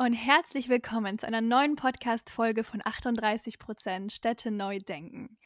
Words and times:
Und 0.00 0.12
herzlich 0.12 0.68
willkommen 0.68 1.18
zu 1.18 1.26
einer 1.26 1.40
neuen 1.40 1.74
Podcast-Folge 1.74 2.62
von 2.62 2.80
38% 2.80 4.12
Städte 4.12 4.52
neu 4.52 4.78
denken. 4.78 5.36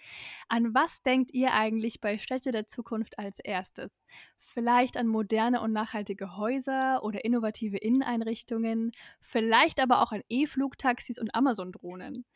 An 0.46 0.74
was 0.74 1.02
denkt 1.02 1.32
ihr 1.32 1.54
eigentlich 1.54 2.02
bei 2.02 2.18
Städte 2.18 2.50
der 2.50 2.66
Zukunft 2.66 3.18
als 3.18 3.38
erstes? 3.38 3.90
Vielleicht 4.36 4.98
an 4.98 5.06
moderne 5.06 5.62
und 5.62 5.72
nachhaltige 5.72 6.36
Häuser 6.36 7.02
oder 7.02 7.24
innovative 7.24 7.78
Inneneinrichtungen, 7.78 8.92
vielleicht 9.22 9.80
aber 9.80 10.02
auch 10.02 10.12
an 10.12 10.22
E-Flugtaxis 10.28 11.18
und 11.18 11.34
Amazon-Drohnen. 11.34 12.26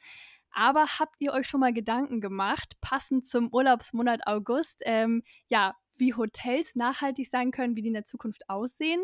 Aber 0.52 0.86
habt 0.98 1.16
ihr 1.18 1.34
euch 1.34 1.46
schon 1.46 1.60
mal 1.60 1.74
Gedanken 1.74 2.22
gemacht, 2.22 2.78
passend 2.80 3.26
zum 3.26 3.52
Urlaubsmonat 3.52 4.26
August, 4.26 4.80
ähm, 4.86 5.22
ja, 5.48 5.74
wie 5.96 6.14
Hotels 6.14 6.76
nachhaltig 6.76 7.28
sein 7.28 7.50
können, 7.50 7.76
wie 7.76 7.82
die 7.82 7.88
in 7.88 7.94
der 7.94 8.06
Zukunft 8.06 8.48
aussehen? 8.48 9.02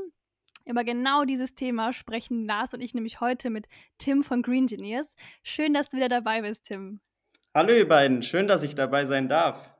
Über 0.65 0.85
genau 0.85 1.25
dieses 1.25 1.55
Thema 1.55 1.93
sprechen 1.93 2.47
Lars 2.47 2.73
und 2.73 2.81
ich 2.81 2.95
nämlich 2.95 3.21
heute 3.21 3.51
mit 3.51 3.67
Tim 3.99 4.23
von 4.23 4.43
Green 4.43 4.65
Engineers. 4.65 5.07
Schön, 5.43 5.75
dass 5.75 5.89
du 5.89 5.97
wieder 5.97 6.09
dabei 6.09 6.43
bist, 6.43 6.67
Tim. 6.67 7.01
Hallo 7.55 7.75
ihr 7.75 7.89
beiden, 7.89 8.23
schön, 8.23 8.47
dass 8.47 8.63
ich 8.63 8.75
dabei 8.75 9.05
sein 9.07 9.29
darf. 9.29 9.73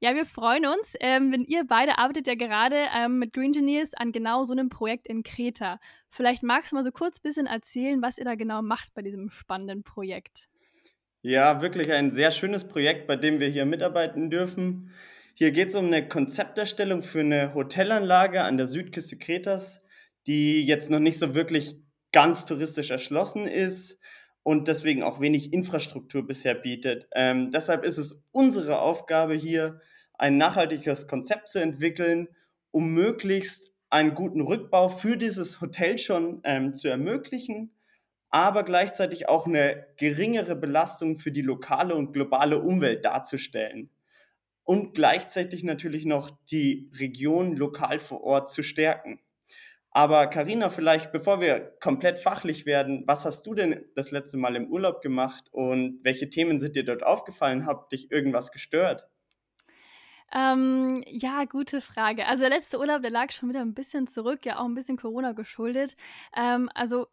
Ja, 0.00 0.14
wir 0.14 0.26
freuen 0.26 0.66
uns, 0.66 0.94
ähm, 1.00 1.32
wenn 1.32 1.44
ihr 1.44 1.64
beide 1.66 1.98
arbeitet 1.98 2.26
ja 2.26 2.34
gerade 2.34 2.76
ähm, 2.94 3.20
mit 3.20 3.32
Green 3.32 3.54
Engineers 3.54 3.94
an 3.94 4.12
genau 4.12 4.42
so 4.42 4.52
einem 4.52 4.68
Projekt 4.68 5.06
in 5.06 5.22
Kreta. 5.22 5.78
Vielleicht 6.10 6.42
magst 6.42 6.72
du 6.72 6.76
mal 6.76 6.84
so 6.84 6.90
kurz 6.90 7.18
ein 7.18 7.22
bisschen 7.22 7.46
erzählen, 7.46 8.02
was 8.02 8.18
ihr 8.18 8.24
da 8.24 8.34
genau 8.34 8.60
macht 8.60 8.92
bei 8.92 9.02
diesem 9.02 9.30
spannenden 9.30 9.84
Projekt. 9.84 10.48
Ja, 11.22 11.62
wirklich 11.62 11.90
ein 11.92 12.10
sehr 12.10 12.32
schönes 12.32 12.68
Projekt, 12.68 13.06
bei 13.06 13.16
dem 13.16 13.40
wir 13.40 13.48
hier 13.48 13.64
mitarbeiten 13.64 14.30
dürfen. 14.30 14.90
Hier 15.32 15.52
geht 15.52 15.68
es 15.68 15.74
um 15.74 15.86
eine 15.86 16.06
Konzepterstellung 16.06 17.02
für 17.02 17.20
eine 17.20 17.54
Hotelanlage 17.54 18.42
an 18.42 18.58
der 18.58 18.66
Südküste 18.66 19.16
Kretas 19.16 19.83
die 20.26 20.64
jetzt 20.64 20.90
noch 20.90 21.00
nicht 21.00 21.18
so 21.18 21.34
wirklich 21.34 21.76
ganz 22.12 22.44
touristisch 22.44 22.90
erschlossen 22.90 23.46
ist 23.46 23.98
und 24.42 24.68
deswegen 24.68 25.02
auch 25.02 25.20
wenig 25.20 25.52
Infrastruktur 25.52 26.26
bisher 26.26 26.54
bietet. 26.54 27.08
Ähm, 27.14 27.50
deshalb 27.50 27.84
ist 27.84 27.98
es 27.98 28.22
unsere 28.30 28.80
Aufgabe 28.80 29.34
hier, 29.34 29.80
ein 30.16 30.38
nachhaltiges 30.38 31.08
Konzept 31.08 31.48
zu 31.48 31.58
entwickeln, 31.58 32.28
um 32.70 32.94
möglichst 32.94 33.72
einen 33.90 34.14
guten 34.14 34.40
Rückbau 34.40 34.88
für 34.88 35.16
dieses 35.16 35.60
Hotel 35.60 35.98
schon 35.98 36.40
ähm, 36.44 36.74
zu 36.74 36.88
ermöglichen, 36.88 37.72
aber 38.28 38.64
gleichzeitig 38.64 39.28
auch 39.28 39.46
eine 39.46 39.86
geringere 39.96 40.56
Belastung 40.56 41.18
für 41.18 41.30
die 41.30 41.42
lokale 41.42 41.94
und 41.94 42.12
globale 42.12 42.60
Umwelt 42.60 43.04
darzustellen. 43.04 43.90
Und 44.64 44.94
gleichzeitig 44.94 45.62
natürlich 45.62 46.04
noch 46.06 46.30
die 46.50 46.90
Region 46.98 47.54
lokal 47.54 48.00
vor 48.00 48.22
Ort 48.22 48.50
zu 48.50 48.62
stärken. 48.62 49.20
Aber 49.96 50.26
Karina, 50.26 50.70
vielleicht 50.70 51.12
bevor 51.12 51.40
wir 51.40 51.72
komplett 51.80 52.18
fachlich 52.18 52.66
werden, 52.66 53.04
was 53.06 53.24
hast 53.24 53.46
du 53.46 53.54
denn 53.54 53.84
das 53.94 54.10
letzte 54.10 54.36
Mal 54.36 54.56
im 54.56 54.66
Urlaub 54.66 55.00
gemacht 55.02 55.44
und 55.52 56.00
welche 56.02 56.28
Themen 56.28 56.58
sind 56.58 56.74
dir 56.74 56.84
dort 56.84 57.04
aufgefallen? 57.04 57.64
Hat 57.64 57.92
dich 57.92 58.10
irgendwas 58.10 58.50
gestört? 58.50 59.06
Ähm, 60.32 61.04
ja, 61.06 61.44
gute 61.44 61.80
Frage. 61.80 62.26
Also 62.26 62.40
der 62.40 62.50
letzte 62.50 62.80
Urlaub, 62.80 63.02
der 63.02 63.12
lag 63.12 63.30
schon 63.30 63.50
wieder 63.50 63.60
ein 63.60 63.72
bisschen 63.72 64.08
zurück, 64.08 64.44
ja 64.44 64.58
auch 64.58 64.64
ein 64.64 64.74
bisschen 64.74 64.96
Corona 64.96 65.30
geschuldet. 65.30 65.94
Ähm, 66.36 66.68
also 66.74 67.06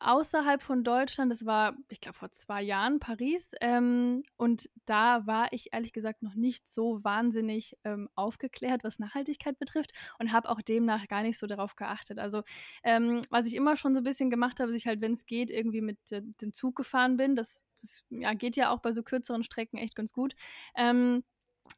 außerhalb 0.00 0.62
von 0.62 0.84
Deutschland, 0.84 1.30
das 1.30 1.44
war, 1.44 1.76
ich 1.88 2.00
glaube, 2.00 2.18
vor 2.18 2.30
zwei 2.30 2.62
Jahren 2.62 3.00
Paris. 3.00 3.52
Ähm, 3.60 4.22
und 4.36 4.68
da 4.86 5.26
war 5.26 5.52
ich 5.52 5.72
ehrlich 5.72 5.92
gesagt 5.92 6.22
noch 6.22 6.34
nicht 6.34 6.68
so 6.68 7.02
wahnsinnig 7.04 7.76
ähm, 7.84 8.08
aufgeklärt, 8.14 8.84
was 8.84 8.98
Nachhaltigkeit 8.98 9.58
betrifft 9.58 9.92
und 10.18 10.32
habe 10.32 10.48
auch 10.48 10.62
demnach 10.62 11.06
gar 11.08 11.22
nicht 11.22 11.38
so 11.38 11.46
darauf 11.46 11.76
geachtet. 11.76 12.18
Also, 12.18 12.42
ähm, 12.84 13.22
was 13.30 13.46
ich 13.46 13.54
immer 13.54 13.76
schon 13.76 13.94
so 13.94 14.00
ein 14.00 14.04
bisschen 14.04 14.30
gemacht 14.30 14.60
habe, 14.60 14.70
ist 14.70 14.76
ich 14.76 14.86
halt, 14.86 15.00
wenn 15.00 15.12
es 15.12 15.26
geht, 15.26 15.50
irgendwie 15.50 15.80
mit 15.80 15.98
äh, 16.12 16.22
dem 16.40 16.52
Zug 16.52 16.76
gefahren 16.76 17.16
bin. 17.16 17.34
Das, 17.36 17.66
das 17.80 18.04
ja, 18.10 18.34
geht 18.34 18.56
ja 18.56 18.70
auch 18.70 18.80
bei 18.80 18.92
so 18.92 19.02
kürzeren 19.02 19.42
Strecken 19.42 19.78
echt 19.78 19.94
ganz 19.94 20.12
gut. 20.12 20.34
Ähm, 20.76 21.22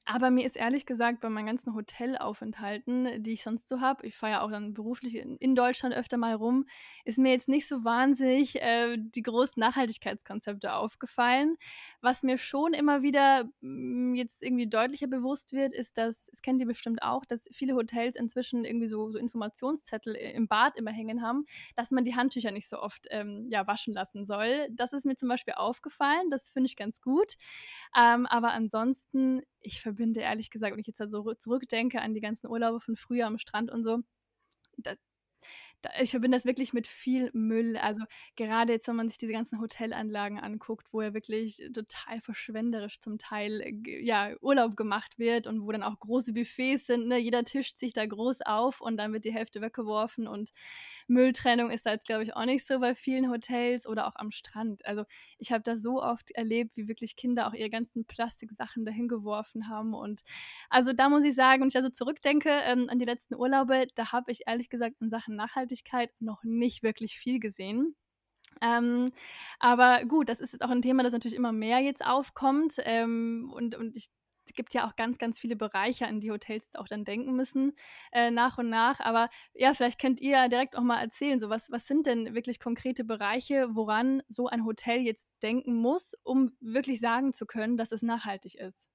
aber 0.05 0.31
mir 0.31 0.45
ist 0.45 0.57
ehrlich 0.57 0.87
gesagt 0.87 1.21
bei 1.21 1.29
meinen 1.29 1.47
ganzen 1.47 1.75
Hotelaufenthalten, 1.75 3.23
die 3.23 3.33
ich 3.33 3.43
sonst 3.43 3.69
so 3.69 3.81
habe, 3.81 4.07
ich 4.07 4.17
fahre 4.17 4.33
ja 4.33 4.41
auch 4.43 4.51
dann 4.51 4.75
beruflich 4.75 5.17
in, 5.17 5.37
in, 5.37 5.55
Deutschland 5.55 5.95
öfter 5.95 6.17
mal 6.17 6.35
rum, 6.35 6.67
ist 7.05 7.19
mir 7.19 7.33
jetzt 7.33 7.49
nicht 7.49 7.69
so 7.69 7.85
wahnsinnig 7.85 8.61
äh, 8.61 8.97
die 8.99 9.23
großen 9.23 9.61
Nachhaltigkeitskonzepte 9.61 10.75
aufgefallen. 10.75 11.57
Was 12.03 12.23
mir 12.23 12.39
schon 12.39 12.73
immer 12.73 13.03
wieder 13.03 13.51
mm, 13.61 14.15
jetzt 14.15 14.43
irgendwie 14.43 14.69
deutlicher 14.69 15.07
bewusst 15.07 15.53
wird, 15.53 15.73
ist, 15.73 15.99
dass, 15.99 16.25
das 16.27 16.43
kennt 16.43 16.61
ihr 16.61 16.67
bestimmt 16.67 17.03
auch, 17.03 17.25
dass 17.25 17.49
viele 17.53 17.75
Hotels 17.75 18.17
inzwischen 18.17 18.65
irgendwie 18.65 18.87
so, 18.87 19.11
so 19.11 19.19
Informationszettel 19.19 20.15
im 20.15 20.49
Bad 20.49 20.77
immer 20.77 20.93
hängen 20.93 21.23
haben, 21.23 21.45
dass 21.77 21.91
man 21.91 22.05
die 22.05 22.15
Handtücher 22.17 22.53
nicht 22.53 22.69
so 22.69 22.81
oft 22.81 23.07
ähm, 23.11 23.49
ja, 23.51 23.67
waschen 23.67 23.95
lassen 23.95 24.25
soll. 24.25 24.69
Das 24.71 24.93
ist 24.93 25.05
mir 25.05 25.17
zum 25.17 25.29
Beispiel 25.29 25.55
aufgefallen, 25.55 26.31
das 26.31 26.51
finde 26.51 26.69
ich 26.69 26.77
ganz 26.77 27.01
gut. 27.01 27.35
Ähm, 27.99 28.27
aber 28.27 28.53
ansonsten, 28.53 29.43
ich 29.61 29.81
verbinde 29.83 30.21
ehrlich 30.21 30.51
gesagt, 30.51 30.73
wenn 30.73 30.81
ich 30.81 30.87
jetzt 30.87 31.03
so 31.11 31.35
zurückdenke 31.35 32.01
an 32.01 32.15
die 32.15 32.21
ganzen 32.21 32.49
Urlaube 32.49 32.81
von 32.81 32.97
früher 32.97 33.27
am 33.27 33.39
Strand 33.39 33.71
und 33.71 33.85
so, 33.85 34.01
ich 36.01 36.11
verbinde 36.11 36.37
das 36.37 36.45
wirklich 36.45 36.73
mit 36.73 36.87
viel 36.87 37.31
Müll. 37.33 37.77
Also 37.77 38.05
gerade 38.37 38.73
jetzt, 38.73 38.87
wenn 38.89 38.97
man 38.97 39.09
sich 39.09 39.19
diese 39.19 39.33
ganzen 39.33 39.61
Hotelanlagen 39.61 40.39
anguckt, 40.39 40.93
wo 40.93 41.01
ja 41.01 41.15
wirklich 41.15 41.63
total 41.73 42.21
verschwenderisch 42.21 43.01
zum 43.01 43.19
Teil 43.19 43.61
äh, 43.61 44.05
ja, 44.05 44.35
Urlaub 44.41 44.77
gemacht 44.77 45.19
wird 45.19 45.47
und 45.47 45.63
wo 45.63 45.73
dann 45.73 45.83
auch 45.83 45.99
große 45.99 46.33
Buffets 46.33 46.87
sind. 46.87 47.09
Ne? 47.09 47.19
Jeder 47.19 47.45
tischt 47.45 47.79
sich 47.79 47.93
da 47.93 48.05
groß 48.05 48.43
auf 48.43 48.81
und 48.81 48.97
dann 48.97 49.13
wird 49.13 49.25
die 49.25 49.33
Hälfte 49.33 49.61
weggeworfen 49.61 50.27
und 50.27 50.51
Mülltrennung 51.09 51.71
ist 51.71 51.87
da 51.87 51.93
jetzt, 51.93 52.07
glaube 52.07 52.23
ich, 52.23 52.37
auch 52.37 52.45
nicht 52.45 52.67
so 52.67 52.79
bei 52.79 52.95
vielen 52.95 53.31
Hotels 53.31 53.87
oder 53.87 54.07
auch 54.07 54.17
am 54.17 54.31
Strand. 54.31 54.85
Also 54.87 55.05
ich 55.39 55.51
habe 55.51 55.63
da 55.63 55.77
so 55.77 56.03
oft 56.03 56.31
erlebt, 56.33 56.77
wie 56.77 56.87
wirklich 56.87 57.17
Kinder 57.17 57.49
auch 57.49 57.55
ihre 57.55 57.71
ganzen 57.71 58.05
Plastiksachen 58.05 58.85
dahin 58.85 59.09
geworfen 59.09 59.69
haben. 59.69 59.95
Und 59.95 60.23
also 60.69 60.93
da 60.93 61.09
muss 61.09 61.25
ich 61.25 61.35
sagen, 61.35 61.63
wenn 61.63 61.69
ich 61.69 61.77
also 61.77 61.89
zurückdenke 61.89 62.51
ähm, 62.51 62.89
an 62.89 62.99
die 62.99 63.05
letzten 63.05 63.35
Urlaube, 63.35 63.87
da 63.95 64.13
habe 64.13 64.31
ich 64.31 64.43
ehrlich 64.47 64.69
gesagt 64.71 64.97
in 65.01 65.11
Sachen 65.11 65.35
Nachhaltigkeit 65.35 65.70
noch 66.19 66.43
nicht 66.45 66.83
wirklich 66.83 67.19
viel 67.19 67.41
gesehen. 67.41 67.97
Ähm, 68.63 69.11
aber 69.59 70.05
gut, 70.07 70.29
das 70.29 70.41
ist 70.41 70.53
jetzt 70.53 70.63
auch 70.63 70.71
ein 70.71 70.83
Thema, 70.83 71.03
das 71.03 71.13
natürlich 71.13 71.37
immer 71.37 71.53
mehr 71.53 71.79
jetzt 71.81 72.05
aufkommt. 72.05 72.77
Ähm, 72.85 73.51
und, 73.55 73.75
und 73.77 73.97
ich 73.97 74.09
es 74.51 74.55
gibt 74.55 74.75
ja 74.75 74.89
auch 74.89 74.97
ganz, 74.97 75.19
ganz 75.19 75.39
viele 75.39 75.55
Bereiche, 75.55 76.07
an 76.07 76.21
die 76.21 76.31
Hotels 76.31 76.75
auch 76.75 76.89
dann 76.89 77.05
denken 77.05 77.37
müssen, 77.37 77.73
äh, 78.13 78.31
nach 78.33 78.59
und 78.59 78.69
nach. 78.69 78.99
Aber 78.99 79.29
ja, 79.55 79.75
vielleicht 79.75 80.01
könnt 80.01 80.21
ihr 80.21 80.49
direkt 80.49 80.77
auch 80.77 80.83
mal 80.83 81.01
erzählen, 81.01 81.39
so 81.39 81.49
was, 81.51 81.71
was 81.71 81.87
sind 81.87 82.07
denn 82.07 82.35
wirklich 82.35 82.59
konkrete 82.59 83.05
Bereiche, 83.05 83.69
woran 83.71 84.23
so 84.29 84.49
ein 84.49 84.65
Hotel 84.65 85.01
jetzt 85.01 85.31
denken 85.43 85.75
muss, 85.75 86.15
um 86.25 86.51
wirklich 86.61 87.01
sagen 87.01 87.33
zu 87.33 87.47
können, 87.47 87.77
dass 87.77 87.93
es 87.93 88.03
nachhaltig 88.03 88.57
ist? 88.57 88.89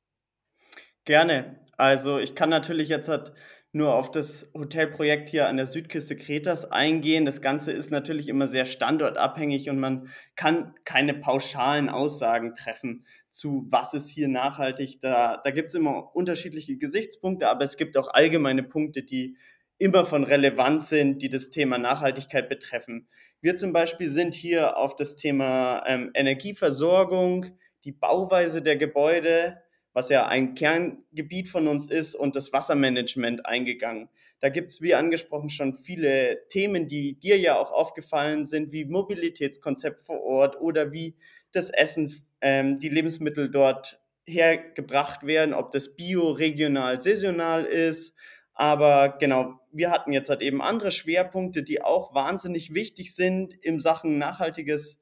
Gerne. 1.05 1.59
Also 1.77 2.19
ich 2.19 2.35
kann 2.35 2.49
natürlich 2.49 2.89
jetzt 2.89 3.07
halt 3.07 3.31
nur 3.75 3.93
auf 3.93 4.09
das 4.09 4.49
Hotelprojekt 4.53 5.27
hier 5.27 5.49
an 5.49 5.57
der 5.57 5.65
Südküste 5.65 6.15
Kretas 6.15 6.71
eingehen. 6.71 7.25
Das 7.25 7.41
Ganze 7.41 7.73
ist 7.73 7.91
natürlich 7.91 8.29
immer 8.29 8.47
sehr 8.47 8.65
standortabhängig 8.65 9.69
und 9.69 9.81
man 9.81 10.07
kann 10.37 10.73
keine 10.85 11.13
pauschalen 11.13 11.89
Aussagen 11.89 12.55
treffen 12.55 13.05
zu, 13.29 13.67
was 13.69 13.93
ist 13.93 14.09
hier 14.09 14.29
nachhaltig. 14.29 15.01
Da, 15.01 15.41
da 15.43 15.51
gibt 15.51 15.69
es 15.69 15.75
immer 15.75 16.15
unterschiedliche 16.15 16.77
Gesichtspunkte, 16.77 17.49
aber 17.49 17.65
es 17.65 17.75
gibt 17.75 17.97
auch 17.97 18.07
allgemeine 18.13 18.63
Punkte, 18.63 19.03
die 19.03 19.35
immer 19.77 20.05
von 20.05 20.23
Relevanz 20.23 20.87
sind, 20.87 21.21
die 21.21 21.27
das 21.27 21.49
Thema 21.49 21.77
Nachhaltigkeit 21.77 22.47
betreffen. 22.47 23.09
Wir 23.41 23.57
zum 23.57 23.73
Beispiel 23.73 24.09
sind 24.09 24.33
hier 24.35 24.77
auf 24.77 24.95
das 24.95 25.17
Thema 25.17 25.83
ähm, 25.85 26.11
Energieversorgung, 26.13 27.57
die 27.83 27.91
Bauweise 27.91 28.61
der 28.61 28.77
Gebäude, 28.77 29.57
was 29.95 30.09
ja 30.09 30.27
ein 30.27 30.55
Kerngebiet 30.55 31.47
von 31.47 31.69
uns 31.69 31.89
ist, 31.89 32.15
und 32.15 32.35
das 32.35 32.51
Wassermanagement 32.51 33.45
eingegangen. 33.45 34.09
Da 34.41 34.49
gibt 34.49 34.73
es, 34.73 34.81
wie 34.81 34.93
angesprochen, 34.93 35.49
schon 35.49 35.73
viele 35.73 36.47
Themen, 36.49 36.87
die 36.87 37.17
dir 37.17 37.39
ja 37.39 37.57
auch 37.57 37.71
aufgefallen 37.71 38.45
sind, 38.45 38.73
wie 38.73 38.83
Mobilitätskonzept 38.83 40.05
vor 40.05 40.21
Ort 40.21 40.59
oder 40.59 40.91
wie 40.91 41.15
das 41.53 41.69
Essen, 41.69 42.13
ähm, 42.41 42.77
die 42.79 42.89
Lebensmittel 42.89 43.49
dort 43.49 44.01
hergebracht 44.27 45.25
werden, 45.25 45.53
ob 45.53 45.71
das 45.71 45.95
bio, 45.95 46.31
regional, 46.31 46.99
saisonal 46.99 47.63
ist. 47.63 48.13
Aber 48.53 49.15
genau, 49.17 49.61
wir 49.71 49.91
hatten 49.91 50.11
jetzt 50.11 50.29
halt 50.29 50.41
eben 50.41 50.61
andere 50.61 50.91
Schwerpunkte, 50.91 51.63
die 51.63 51.81
auch 51.81 52.13
wahnsinnig 52.13 52.73
wichtig 52.73 53.15
sind 53.15 53.53
in 53.63 53.79
Sachen 53.79 54.17
nachhaltiges, 54.17 54.99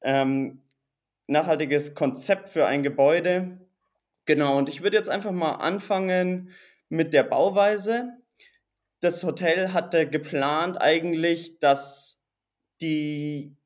ähm, 0.00 0.62
nachhaltiges 1.26 1.94
Konzept 1.94 2.48
für 2.48 2.64
ein 2.64 2.82
Gebäude. 2.82 3.61
Genau, 4.32 4.56
und 4.56 4.70
ich 4.70 4.82
würde 4.82 4.96
jetzt 4.96 5.10
einfach 5.10 5.30
mal 5.30 5.56
anfangen 5.56 6.52
mit 6.88 7.12
der 7.12 7.22
Bauweise. 7.22 8.14
Das 9.00 9.22
Hotel 9.24 9.74
hatte 9.74 10.08
geplant 10.08 10.80
eigentlich, 10.80 11.58
dass 11.58 12.18
die 12.80 13.58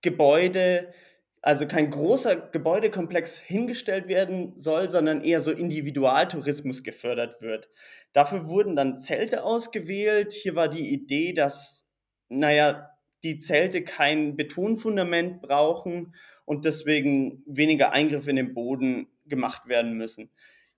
Gebäude, 0.00 0.92
also 1.40 1.66
kein 1.66 1.90
großer 1.90 2.36
Gebäudekomplex 2.36 3.40
hingestellt 3.40 4.06
werden 4.06 4.56
soll, 4.56 4.92
sondern 4.92 5.22
eher 5.24 5.40
so 5.40 5.50
Individualtourismus 5.50 6.84
gefördert 6.84 7.42
wird. 7.42 7.68
Dafür 8.12 8.46
wurden 8.46 8.76
dann 8.76 8.98
Zelte 8.98 9.42
ausgewählt. 9.42 10.32
Hier 10.32 10.54
war 10.54 10.68
die 10.68 10.92
Idee, 10.92 11.32
dass, 11.32 11.84
naja, 12.28 12.90
die 13.24 13.38
Zelte 13.38 13.82
kein 13.82 14.36
Betonfundament 14.36 15.42
brauchen 15.42 16.14
und 16.44 16.64
deswegen 16.64 17.42
weniger 17.44 17.90
Eingriffe 17.90 18.30
in 18.30 18.36
den 18.36 18.54
Boden 18.54 19.08
gemacht 19.26 19.68
werden 19.68 19.96
müssen. 19.96 20.30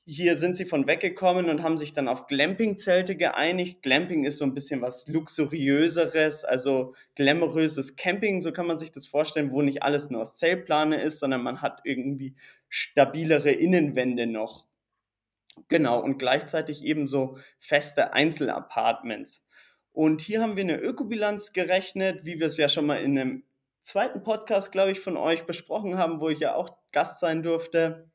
Hier 0.07 0.37
sind 0.37 0.55
sie 0.55 0.67
von 0.67 0.87
weggekommen 0.87 1.49
und 1.49 1.63
haben 1.63 1.79
sich 1.79 1.95
dann 1.95 2.09
auf 2.09 2.27
Glamping-Zelte 2.27 3.17
geeinigt. 3.17 3.81
Glamping 3.81 4.25
ist 4.25 4.37
so 4.37 4.45
ein 4.45 4.53
bisschen 4.53 4.83
was 4.83 5.09
luxuriöseres, 5.09 6.45
also 6.45 6.95
glamouröses 7.15 7.97
Camping, 7.97 8.43
so 8.43 8.53
kann 8.53 8.67
man 8.67 8.77
sich 8.77 8.93
das 8.93 9.07
vorstellen, 9.07 9.51
wo 9.51 9.63
nicht 9.63 9.83
alles 9.83 10.11
nur 10.11 10.21
aus 10.21 10.37
Zeltplane 10.37 10.97
ist, 10.97 11.21
sondern 11.21 11.43
man 11.43 11.63
hat 11.63 11.81
irgendwie 11.85 12.35
stabilere 12.69 13.51
Innenwände 13.51 14.27
noch. 14.27 14.67
Genau, 15.69 16.01
und 16.01 16.19
gleichzeitig 16.19 16.85
ebenso 16.85 17.39
feste 17.59 18.13
Einzelapartments. 18.13 19.47
Und 19.93 20.21
hier 20.21 20.43
haben 20.43 20.57
wir 20.57 20.65
eine 20.65 20.81
Ökobilanz 20.81 21.53
gerechnet, 21.53 22.25
wie 22.27 22.41
wir 22.41 22.49
es 22.49 22.57
ja 22.57 22.69
schon 22.69 22.85
mal 22.85 22.97
in 22.97 23.19
einem 23.19 23.45
zweiten 23.83 24.23
Podcast, 24.23 24.73
glaube 24.73 24.91
ich, 24.91 25.01
von 25.01 25.17
euch 25.17 25.47
besprochen 25.47 25.97
haben, 25.97 26.21
wo 26.21 26.29
ich 26.29 26.41
ja 26.41 26.55
auch 26.55 26.77
Gast 26.93 27.21
sein 27.21 27.43
durfte. 27.43 28.11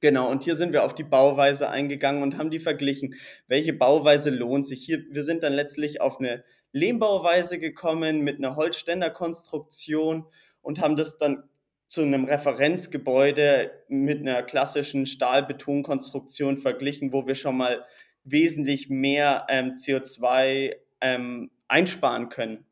Genau, 0.00 0.30
und 0.30 0.44
hier 0.44 0.56
sind 0.56 0.72
wir 0.72 0.84
auf 0.84 0.94
die 0.94 1.04
Bauweise 1.04 1.68
eingegangen 1.68 2.22
und 2.22 2.38
haben 2.38 2.50
die 2.50 2.60
verglichen. 2.60 3.16
Welche 3.48 3.74
Bauweise 3.74 4.30
lohnt 4.30 4.66
sich? 4.66 4.82
Hier, 4.84 5.04
wir 5.10 5.22
sind 5.22 5.42
dann 5.42 5.52
letztlich 5.52 6.00
auf 6.00 6.18
eine 6.18 6.42
Lehmbauweise 6.72 7.58
gekommen 7.58 8.22
mit 8.22 8.38
einer 8.38 8.56
Holzständerkonstruktion 8.56 10.24
und 10.62 10.80
haben 10.80 10.96
das 10.96 11.18
dann 11.18 11.44
zu 11.88 12.02
einem 12.02 12.24
Referenzgebäude 12.24 13.72
mit 13.88 14.20
einer 14.20 14.42
klassischen 14.42 15.06
Stahlbetonkonstruktion 15.06 16.58
verglichen, 16.58 17.12
wo 17.12 17.26
wir 17.26 17.34
schon 17.34 17.56
mal 17.56 17.84
wesentlich 18.22 18.88
mehr 18.88 19.46
ähm, 19.48 19.74
CO2 19.76 20.76
ähm, 21.00 21.50
einsparen 21.68 22.28
können. 22.28 22.64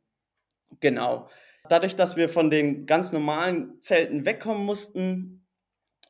Genau. 0.80 1.28
Dadurch, 1.68 1.96
dass 1.96 2.16
wir 2.16 2.28
von 2.28 2.50
den 2.50 2.86
ganz 2.86 3.12
normalen 3.12 3.80
Zelten 3.80 4.24
wegkommen 4.24 4.64
mussten, 4.64 5.44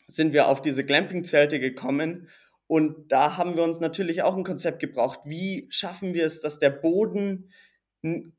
sind 0.08 0.32
wir 0.32 0.48
auf 0.48 0.60
diese 0.60 0.84
Glamping-Zelte 0.84 1.60
gekommen. 1.60 2.28
Und 2.66 3.12
da 3.12 3.36
haben 3.36 3.56
wir 3.56 3.62
uns 3.62 3.78
natürlich 3.78 4.22
auch 4.22 4.36
ein 4.36 4.44
Konzept 4.44 4.80
gebraucht. 4.80 5.20
Wie 5.24 5.68
schaffen 5.70 6.14
wir 6.14 6.26
es, 6.26 6.40
dass 6.40 6.58
der 6.58 6.70
Boden 6.70 7.50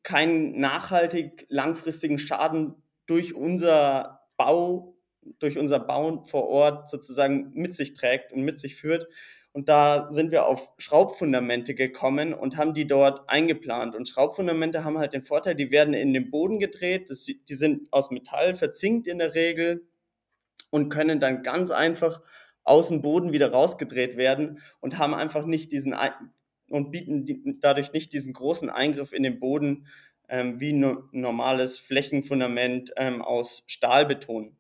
keinen 0.04 0.60
nachhaltig 0.60 1.46
langfristigen 1.50 2.20
Schaden 2.20 2.76
durch 3.06 3.36
unser 3.36 4.22
Bau, 4.38 4.96
durch 5.40 5.58
unser 5.58 5.80
Bauen 5.80 6.26
vor 6.26 6.48
Ort 6.48 6.90
sozusagen 6.90 7.52
mit 7.54 7.76
sich 7.76 7.94
trägt 7.94 8.32
und 8.32 8.44
mit 8.44 8.60
sich 8.60 8.76
führt. 8.76 9.08
Und 9.52 9.68
da 9.68 10.10
sind 10.10 10.32
wir 10.32 10.46
auf 10.46 10.72
Schraubfundamente 10.78 11.76
gekommen 11.76 12.34
und 12.34 12.56
haben 12.56 12.74
die 12.74 12.88
dort 12.88 13.30
eingeplant. 13.30 13.96
Und 13.96 14.08
Schraubfundamente 14.08 14.84
haben 14.84 14.98
halt 14.98 15.14
den 15.14 15.24
Vorteil, 15.24 15.56
die 15.56 15.72
werden 15.72 15.94
in 15.94 16.14
den 16.14 16.30
Boden 16.30 16.60
gedreht. 16.60 17.10
Das, 17.10 17.26
die 17.26 17.56
sind 17.56 17.92
aus 17.92 18.12
Metall 18.12 18.56
verzinkt 18.56 19.08
in 19.08 19.18
der 19.18 19.34
Regel 19.34 19.88
und 20.70 20.90
können 20.90 21.20
dann 21.20 21.44
ganz 21.44 21.72
einfach 21.72 22.22
aus 22.64 22.90
dem 22.90 23.02
Boden 23.02 23.34
wieder 23.34 23.52
rausgedreht 23.52 24.18
werden 24.18 24.60
und 24.80 24.98
haben 24.98 25.14
einfach 25.14 25.46
nicht 25.46 25.72
diesen 25.72 25.96
und 26.70 26.92
bieten 26.92 27.60
dadurch 27.62 27.94
nicht 27.94 28.14
diesen 28.14 28.34
großen 28.34 28.70
Eingriff 28.70 29.12
in 29.12 29.24
den 29.24 29.40
Boden 29.40 29.88
ähm, 30.30 30.60
wie 30.60 30.72
ein 30.72 30.98
normales 31.12 31.80
Flächenfundament 31.80 32.92
ähm, 32.96 33.22
aus 33.22 33.64
Stahlbeton. 33.68 34.56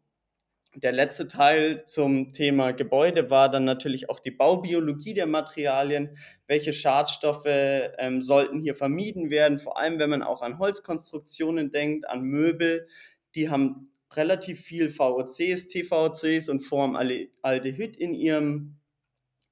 Der 0.75 0.91
letzte 0.91 1.27
Teil 1.27 1.83
zum 1.85 2.31
Thema 2.31 2.73
Gebäude 2.73 3.31
war 3.31 3.49
dann 3.49 3.65
natürlich 3.65 4.09
auch 4.09 4.19
die 4.19 4.31
Baubiologie 4.31 5.15
der 5.15 5.25
Materialien. 5.25 6.17
Welche 6.45 6.73
Schadstoffe 6.73 7.45
ähm, 7.45 8.21
sollten 8.21 8.59
hier 8.59 8.75
vermieden 8.75 9.31
werden, 9.31 9.57
vor 9.57 9.79
allem 9.79 9.97
wenn 9.97 10.11
man 10.11 10.21
auch 10.21 10.41
an 10.41 10.59
Holzkonstruktionen 10.59 11.71
denkt, 11.71 12.07
an 12.07 12.21
Möbel. 12.21 12.87
Die 13.33 13.49
haben 13.49 13.91
relativ 14.15 14.61
viel 14.61 14.89
VOCs, 14.89 15.67
TVCs 15.67 16.49
und 16.49 16.61
Formaldehyd 16.61 17.95
in 17.97 18.13
ihrem, 18.13 18.77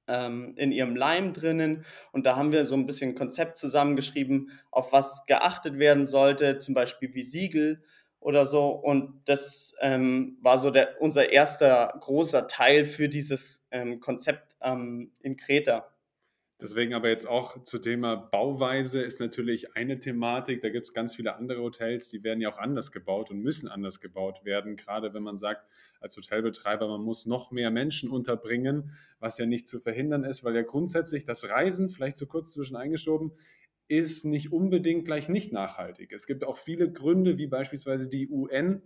ähm, 0.06 0.54
in 0.56 0.72
ihrem 0.72 0.96
Leim 0.96 1.32
drinnen. 1.32 1.84
Und 2.12 2.26
da 2.26 2.36
haben 2.36 2.52
wir 2.52 2.66
so 2.66 2.74
ein 2.74 2.86
bisschen 2.86 3.10
ein 3.10 3.14
Konzept 3.14 3.58
zusammengeschrieben, 3.58 4.50
auf 4.70 4.92
was 4.92 5.26
geachtet 5.26 5.78
werden 5.78 6.06
sollte, 6.06 6.58
zum 6.58 6.74
Beispiel 6.74 7.14
wie 7.14 7.24
Siegel 7.24 7.82
oder 8.20 8.46
so. 8.46 8.70
Und 8.70 9.22
das 9.26 9.74
ähm, 9.80 10.38
war 10.40 10.58
so 10.58 10.70
der, 10.70 11.00
unser 11.00 11.30
erster 11.30 11.94
großer 12.00 12.48
Teil 12.48 12.86
für 12.86 13.08
dieses 13.08 13.64
ähm, 13.70 14.00
Konzept 14.00 14.56
ähm, 14.60 15.12
in 15.20 15.36
Kreta. 15.36 15.88
Deswegen 16.60 16.92
aber 16.92 17.08
jetzt 17.08 17.28
auch 17.28 17.62
zu 17.62 17.78
Thema 17.78 18.16
Bauweise 18.16 19.00
ist 19.00 19.20
natürlich 19.20 19.76
eine 19.76 20.00
Thematik. 20.00 20.60
Da 20.60 20.70
gibt 20.70 20.88
es 20.88 20.92
ganz 20.92 21.14
viele 21.14 21.36
andere 21.36 21.62
Hotels, 21.62 22.10
die 22.10 22.24
werden 22.24 22.40
ja 22.40 22.48
auch 22.48 22.58
anders 22.58 22.90
gebaut 22.90 23.30
und 23.30 23.40
müssen 23.40 23.68
anders 23.68 24.00
gebaut 24.00 24.44
werden. 24.44 24.74
Gerade 24.74 25.14
wenn 25.14 25.22
man 25.22 25.36
sagt, 25.36 25.64
als 26.00 26.16
Hotelbetreiber, 26.16 26.88
man 26.88 27.02
muss 27.02 27.26
noch 27.26 27.52
mehr 27.52 27.70
Menschen 27.70 28.10
unterbringen, 28.10 28.90
was 29.20 29.38
ja 29.38 29.46
nicht 29.46 29.68
zu 29.68 29.78
verhindern 29.78 30.24
ist, 30.24 30.42
weil 30.42 30.56
ja 30.56 30.62
grundsätzlich 30.62 31.24
das 31.24 31.48
Reisen, 31.48 31.88
vielleicht 31.88 32.16
so 32.16 32.26
kurz 32.26 32.50
zwischen 32.50 32.74
eingeschoben, 32.74 33.32
ist 33.86 34.24
nicht 34.24 34.52
unbedingt 34.52 35.04
gleich 35.04 35.28
nicht 35.28 35.52
nachhaltig. 35.52 36.12
Es 36.12 36.26
gibt 36.26 36.42
auch 36.44 36.56
viele 36.56 36.90
Gründe, 36.90 37.38
wie 37.38 37.46
beispielsweise 37.46 38.10
die 38.10 38.28
UN, 38.28 38.82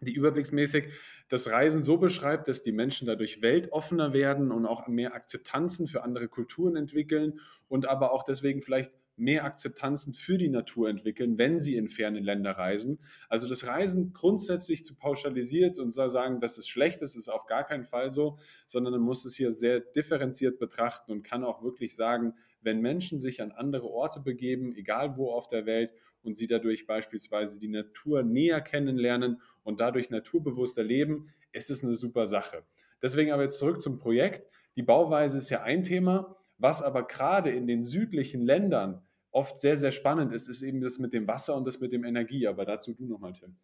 die 0.00 0.12
überblicksmäßig 0.12 0.86
das 1.28 1.50
Reisen 1.50 1.82
so 1.82 1.96
beschreibt, 1.98 2.48
dass 2.48 2.62
die 2.62 2.72
Menschen 2.72 3.06
dadurch 3.06 3.42
weltoffener 3.42 4.12
werden 4.12 4.52
und 4.52 4.66
auch 4.66 4.86
mehr 4.88 5.14
Akzeptanzen 5.14 5.86
für 5.86 6.02
andere 6.02 6.28
Kulturen 6.28 6.76
entwickeln 6.76 7.40
und 7.68 7.86
aber 7.86 8.12
auch 8.12 8.22
deswegen 8.22 8.62
vielleicht 8.62 8.92
mehr 9.16 9.44
Akzeptanzen 9.44 10.14
für 10.14 10.38
die 10.38 10.48
Natur 10.48 10.88
entwickeln, 10.88 11.38
wenn 11.38 11.60
sie 11.60 11.76
in 11.76 11.88
ferne 11.88 12.20
Länder 12.20 12.52
reisen. 12.52 12.98
Also 13.28 13.48
das 13.48 13.66
Reisen 13.66 14.12
grundsätzlich 14.12 14.84
zu 14.84 14.94
pauschalisiert 14.94 15.78
und 15.78 15.90
sagen, 15.90 16.40
das 16.40 16.58
ist 16.58 16.68
schlecht, 16.68 17.02
das 17.02 17.14
ist 17.14 17.28
auf 17.28 17.46
gar 17.46 17.64
keinen 17.64 17.84
Fall 17.84 18.10
so, 18.10 18.38
sondern 18.66 18.92
man 18.94 19.02
muss 19.02 19.24
es 19.24 19.36
hier 19.36 19.52
sehr 19.52 19.80
differenziert 19.80 20.58
betrachten 20.58 21.12
und 21.12 21.22
kann 21.22 21.44
auch 21.44 21.62
wirklich 21.62 21.94
sagen, 21.94 22.34
wenn 22.62 22.80
Menschen 22.80 23.18
sich 23.18 23.42
an 23.42 23.52
andere 23.52 23.88
Orte 23.88 24.20
begeben, 24.20 24.74
egal 24.76 25.16
wo 25.16 25.30
auf 25.30 25.46
der 25.46 25.66
Welt, 25.66 25.90
und 26.22 26.36
sie 26.36 26.46
dadurch 26.46 26.86
beispielsweise 26.86 27.58
die 27.58 27.68
Natur 27.68 28.22
näher 28.22 28.60
kennenlernen 28.60 29.40
und 29.64 29.80
dadurch 29.80 30.10
naturbewusster 30.10 30.82
leben, 30.82 31.32
ist 31.52 31.70
es 31.70 31.84
eine 31.84 31.94
super 31.94 32.26
Sache. 32.26 32.64
Deswegen 33.02 33.32
aber 33.32 33.42
jetzt 33.42 33.58
zurück 33.58 33.80
zum 33.80 33.98
Projekt. 33.98 34.48
Die 34.76 34.82
Bauweise 34.82 35.38
ist 35.38 35.50
ja 35.50 35.62
ein 35.62 35.82
Thema, 35.82 36.36
was 36.62 36.82
aber 36.82 37.06
gerade 37.06 37.50
in 37.50 37.66
den 37.66 37.82
südlichen 37.82 38.42
Ländern 38.42 39.02
oft 39.30 39.58
sehr, 39.58 39.76
sehr 39.76 39.92
spannend 39.92 40.32
ist, 40.32 40.48
ist 40.48 40.62
eben 40.62 40.80
das 40.80 40.98
mit 40.98 41.12
dem 41.12 41.26
Wasser 41.26 41.56
und 41.56 41.66
das 41.66 41.80
mit 41.80 41.92
dem 41.92 42.04
Energie. 42.04 42.46
Aber 42.46 42.64
dazu 42.64 42.94
du 42.94 43.06
nochmal, 43.06 43.32
Tim. 43.32 43.56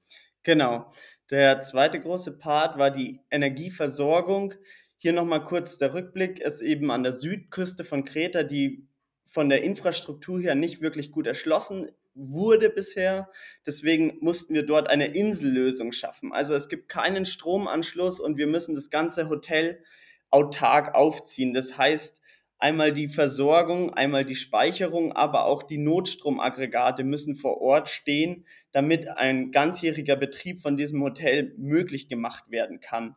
Genau. 0.42 0.90
Der 1.30 1.60
zweite 1.60 2.00
große 2.00 2.38
Part 2.38 2.78
war 2.78 2.90
die 2.90 3.20
Energieversorgung. 3.30 4.54
Hier 4.96 5.12
nochmal 5.12 5.44
kurz 5.44 5.78
der 5.78 5.94
Rückblick, 5.94 6.40
ist 6.40 6.60
eben 6.60 6.90
an 6.90 7.02
der 7.02 7.12
Südküste 7.12 7.84
von 7.84 8.04
Kreta, 8.04 8.42
die 8.42 8.88
von 9.26 9.48
der 9.48 9.62
Infrastruktur 9.62 10.40
her 10.40 10.54
nicht 10.54 10.80
wirklich 10.80 11.12
gut 11.12 11.26
erschlossen 11.26 11.90
wurde 12.14 12.70
bisher. 12.70 13.30
Deswegen 13.64 14.18
mussten 14.20 14.54
wir 14.54 14.64
dort 14.64 14.88
eine 14.88 15.06
Insellösung 15.06 15.92
schaffen. 15.92 16.32
Also 16.32 16.54
es 16.54 16.68
gibt 16.68 16.88
keinen 16.88 17.26
Stromanschluss 17.26 18.18
und 18.18 18.38
wir 18.38 18.46
müssen 18.46 18.74
das 18.74 18.90
ganze 18.90 19.28
Hotel 19.28 19.84
autark 20.30 20.94
aufziehen. 20.94 21.54
Das 21.54 21.78
heißt, 21.78 22.17
einmal 22.58 22.92
die 22.92 23.08
Versorgung, 23.08 23.94
einmal 23.94 24.24
die 24.24 24.36
Speicherung, 24.36 25.12
aber 25.12 25.46
auch 25.46 25.62
die 25.62 25.78
Notstromaggregate 25.78 27.04
müssen 27.04 27.36
vor 27.36 27.60
Ort 27.60 27.88
stehen, 27.88 28.46
damit 28.72 29.08
ein 29.08 29.50
ganzjähriger 29.52 30.16
Betrieb 30.16 30.60
von 30.60 30.76
diesem 30.76 31.02
Hotel 31.02 31.54
möglich 31.56 32.08
gemacht 32.08 32.50
werden 32.50 32.80
kann. 32.80 33.16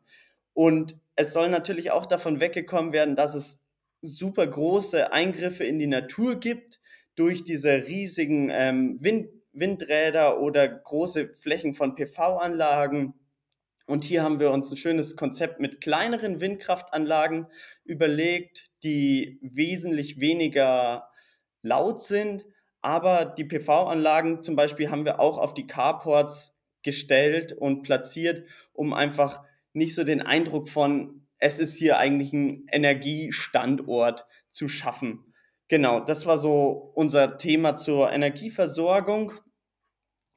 Und 0.53 0.95
es 1.15 1.33
soll 1.33 1.49
natürlich 1.49 1.91
auch 1.91 2.05
davon 2.05 2.39
weggekommen 2.39 2.93
werden, 2.93 3.15
dass 3.15 3.35
es 3.35 3.59
super 4.01 4.47
große 4.47 5.11
Eingriffe 5.11 5.63
in 5.63 5.79
die 5.79 5.87
Natur 5.87 6.39
gibt 6.39 6.79
durch 7.15 7.43
diese 7.43 7.87
riesigen 7.87 8.49
ähm, 8.51 8.97
Wind, 9.01 9.29
Windräder 9.53 10.39
oder 10.39 10.67
große 10.67 11.33
Flächen 11.33 11.73
von 11.73 11.95
PV-Anlagen. 11.95 13.13
Und 13.85 14.03
hier 14.03 14.23
haben 14.23 14.39
wir 14.39 14.51
uns 14.51 14.71
ein 14.71 14.77
schönes 14.77 15.15
Konzept 15.15 15.59
mit 15.59 15.81
kleineren 15.81 16.39
Windkraftanlagen 16.39 17.47
überlegt, 17.83 18.70
die 18.83 19.39
wesentlich 19.41 20.19
weniger 20.19 21.09
laut 21.61 22.03
sind. 22.03 22.45
Aber 22.81 23.25
die 23.25 23.45
PV-Anlagen 23.45 24.41
zum 24.41 24.55
Beispiel 24.55 24.89
haben 24.89 25.05
wir 25.05 25.19
auch 25.19 25.37
auf 25.37 25.53
die 25.53 25.67
Carports 25.67 26.57
gestellt 26.83 27.53
und 27.53 27.83
platziert, 27.83 28.47
um 28.73 28.93
einfach 28.93 29.43
nicht 29.73 29.93
so 29.95 30.03
den 30.03 30.21
Eindruck 30.21 30.67
von, 30.67 31.27
es 31.37 31.59
ist 31.59 31.75
hier 31.75 31.97
eigentlich 31.97 32.33
ein 32.33 32.65
Energiestandort 32.71 34.25
zu 34.49 34.67
schaffen. 34.67 35.33
Genau, 35.67 35.99
das 35.99 36.25
war 36.25 36.37
so 36.37 36.91
unser 36.95 37.37
Thema 37.37 37.77
zur 37.77 38.11
Energieversorgung. 38.11 39.33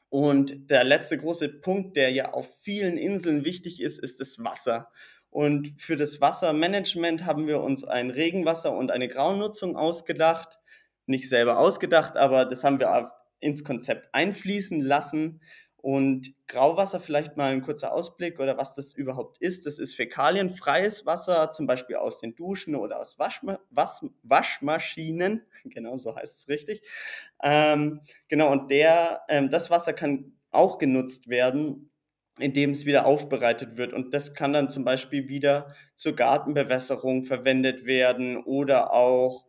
Und 0.08 0.70
der 0.70 0.84
letzte 0.84 1.18
große 1.18 1.48
Punkt, 1.48 1.96
der 1.96 2.12
ja 2.12 2.32
auf 2.32 2.48
vielen 2.60 2.96
Inseln 2.96 3.44
wichtig 3.44 3.82
ist, 3.82 3.98
ist 3.98 4.20
das 4.20 4.38
Wasser. 4.38 4.92
Und 5.34 5.74
für 5.78 5.96
das 5.96 6.20
Wassermanagement 6.20 7.26
haben 7.26 7.48
wir 7.48 7.60
uns 7.60 7.82
ein 7.82 8.10
Regenwasser 8.10 8.72
und 8.72 8.92
eine 8.92 9.08
Graunutzung 9.08 9.76
ausgedacht. 9.76 10.60
Nicht 11.06 11.28
selber 11.28 11.58
ausgedacht, 11.58 12.16
aber 12.16 12.44
das 12.44 12.62
haben 12.62 12.78
wir 12.78 13.10
ins 13.40 13.64
Konzept 13.64 14.10
einfließen 14.12 14.80
lassen. 14.80 15.40
Und 15.76 16.32
Grauwasser, 16.46 17.00
vielleicht 17.00 17.36
mal 17.36 17.50
ein 17.50 17.62
kurzer 17.62 17.92
Ausblick 17.92 18.38
oder 18.38 18.58
was 18.58 18.76
das 18.76 18.92
überhaupt 18.92 19.38
ist. 19.38 19.66
Das 19.66 19.80
ist 19.80 19.96
fäkalienfreies 19.96 21.04
Wasser, 21.04 21.50
zum 21.50 21.66
Beispiel 21.66 21.96
aus 21.96 22.20
den 22.20 22.36
Duschen 22.36 22.76
oder 22.76 23.00
aus 23.00 23.18
Waschma 23.18 23.58
Was 23.70 24.06
Waschmaschinen. 24.22 25.44
Genau 25.64 25.96
so 25.96 26.14
heißt 26.14 26.42
es 26.42 26.48
richtig. 26.48 26.80
Ähm, 27.42 28.02
genau, 28.28 28.52
und 28.52 28.70
der, 28.70 29.22
ähm, 29.28 29.50
das 29.50 29.68
Wasser 29.68 29.94
kann 29.94 30.36
auch 30.52 30.78
genutzt 30.78 31.28
werden, 31.28 31.90
indem 32.38 32.70
es 32.70 32.84
wieder 32.84 33.06
aufbereitet 33.06 33.76
wird. 33.76 33.92
Und 33.92 34.12
das 34.12 34.34
kann 34.34 34.52
dann 34.52 34.70
zum 34.70 34.84
Beispiel 34.84 35.28
wieder 35.28 35.74
zur 35.94 36.16
Gartenbewässerung 36.16 37.24
verwendet 37.24 37.86
werden 37.86 38.36
oder 38.38 38.92
auch 38.92 39.44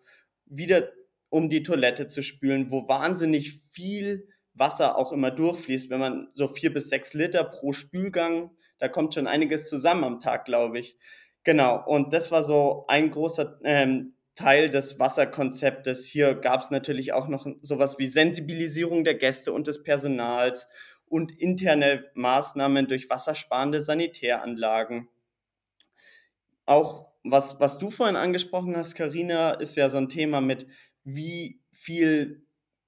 wieder 0.46 0.90
um 1.30 1.50
die 1.50 1.64
Toilette 1.64 2.08
zu 2.08 2.22
spülen, 2.22 2.72
wo 2.72 2.88
wahnsinnig 2.88 3.62
viel 3.72 4.28
Wasser 4.54 4.98
auch 4.98 5.12
immer 5.12 5.32
durchfließt. 5.32 5.90
Wenn 5.90 6.00
man 6.00 6.30
so 6.34 6.48
vier 6.48 6.74
bis 6.74 6.90
sechs 6.90 7.14
Liter 7.14 7.44
pro 7.44 7.74
Spülgang, 7.74 8.52
da 8.78 8.88
kommt 8.88 9.14
schon 9.14 9.28
einiges 9.28 9.68
zusammen 9.68 10.04
am 10.04 10.20
Tag, 10.20 10.46
glaube 10.46 10.80
ich. 10.80 10.98
Genau, 11.44 11.84
und 11.86 12.14
das 12.14 12.32
war 12.32 12.44
so 12.44 12.86
ein 12.88 13.12
großer 13.12 13.60
ähm, 13.64 14.16
Teil 14.36 14.70
des 14.70 15.00
Wasserkonzeptes. 15.00 16.06
Hier 16.06 16.36
gab 16.36 16.62
es 16.62 16.72
natürlich 16.72 17.14
auch 17.14 17.28
noch 17.28 17.46
sowas 17.62 17.98
wie 18.00 18.08
Sensibilisierung 18.08 19.04
der 19.04 19.16
Gäste 19.16 19.54
und 19.54 19.68
des 19.68 19.84
Personals 19.84 20.68
und 21.08 21.32
interne 21.40 22.06
Maßnahmen 22.16 22.88
durch 22.88 23.10
wassersparende 23.10 23.82
Sanitäranlagen. 23.82 25.08
Auch 26.66 27.12
was, 27.24 27.60
was 27.60 27.78
du 27.78 27.90
vorhin 27.90 28.16
angesprochen 28.16 28.76
hast, 28.76 28.96
Karina, 28.96 29.52
ist 29.52 29.76
ja 29.76 29.90
so 29.90 29.98
ein 29.98 30.10
Thema 30.10 30.42
mit, 30.42 30.68
wie 31.04 31.62
viel 31.72 32.46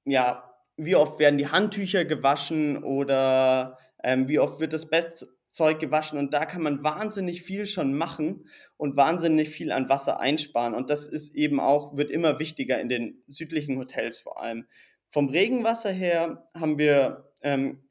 ja, 0.08 0.48
wie 0.78 0.96
oft 0.96 1.20
werden 1.20 1.38
die 1.38 1.50
Handtücher 1.50 2.06
gewaschen 2.06 2.84
oder 2.84 3.78
ähm, 4.04 4.28
wie 4.28 4.40
oft 4.40 4.60
wird 4.60 4.74
das 4.74 4.90
Bettzeug 4.90 5.80
gewaschen 5.80 6.18
und 6.18 6.34
da 6.34 6.46
kann 6.46 6.62
man 6.62 6.84
wahnsinnig 6.84 7.42
viel 7.42 7.66
schon 7.66 7.94
machen 7.94 8.48
und 8.78 8.96
wahnsinnig 8.96 9.50
viel 9.50 9.72
an 9.72 9.90
Wasser 9.90 10.20
einsparen 10.20 10.74
und 10.74 10.90
das 10.90 11.08
ist 11.08 11.36
eben 11.36 11.60
auch, 11.60 11.98
wird 11.98 12.10
immer 12.10 12.40
wichtiger 12.40 12.80
in 12.80 12.90
den 12.90 13.24
südlichen 13.28 13.78
Hotels 13.78 14.20
vor 14.20 14.42
allem. 14.42 14.66
Vom 15.10 15.30
Regenwasser 15.30 15.92
her 15.92 16.48
haben 16.54 16.78
wir 16.78 17.32
ähm, 17.42 17.87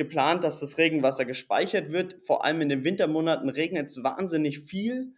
geplant, 0.00 0.44
dass 0.44 0.60
das 0.60 0.78
Regenwasser 0.78 1.26
gespeichert 1.26 1.92
wird. 1.92 2.16
Vor 2.24 2.42
allem 2.42 2.62
in 2.62 2.70
den 2.70 2.84
Wintermonaten 2.84 3.50
regnet 3.50 3.90
es 3.90 4.02
wahnsinnig 4.02 4.60
viel 4.60 5.12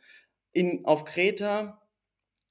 in, 0.50 0.84
auf 0.84 1.04
Kreta 1.04 1.80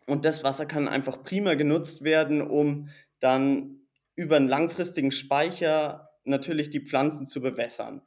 und 0.07 0.23
das 0.23 0.41
Wasser 0.41 0.65
kann 0.65 0.88
einfach 0.88 1.23
prima 1.23 1.55
genutzt 1.55 2.05
werden, 2.05 2.41
um 2.41 2.88
dann 3.19 3.81
über 4.15 4.38
einen 4.38 4.47
langfristigen 4.47 5.11
Speicher 5.11 6.09
natürlich 6.23 6.69
die 6.69 6.79
Pflanzen 6.79 7.25
zu 7.25 7.41
bewässern. 7.41 8.01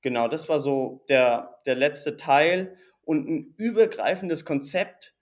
Genau, 0.00 0.28
das 0.28 0.48
war 0.48 0.60
so 0.60 1.04
der, 1.10 1.60
der 1.66 1.74
letzte 1.74 2.16
Teil. 2.16 2.74
Und 3.02 3.28
ein 3.28 3.54
übergreifendes 3.58 4.46
Konzept 4.46 5.14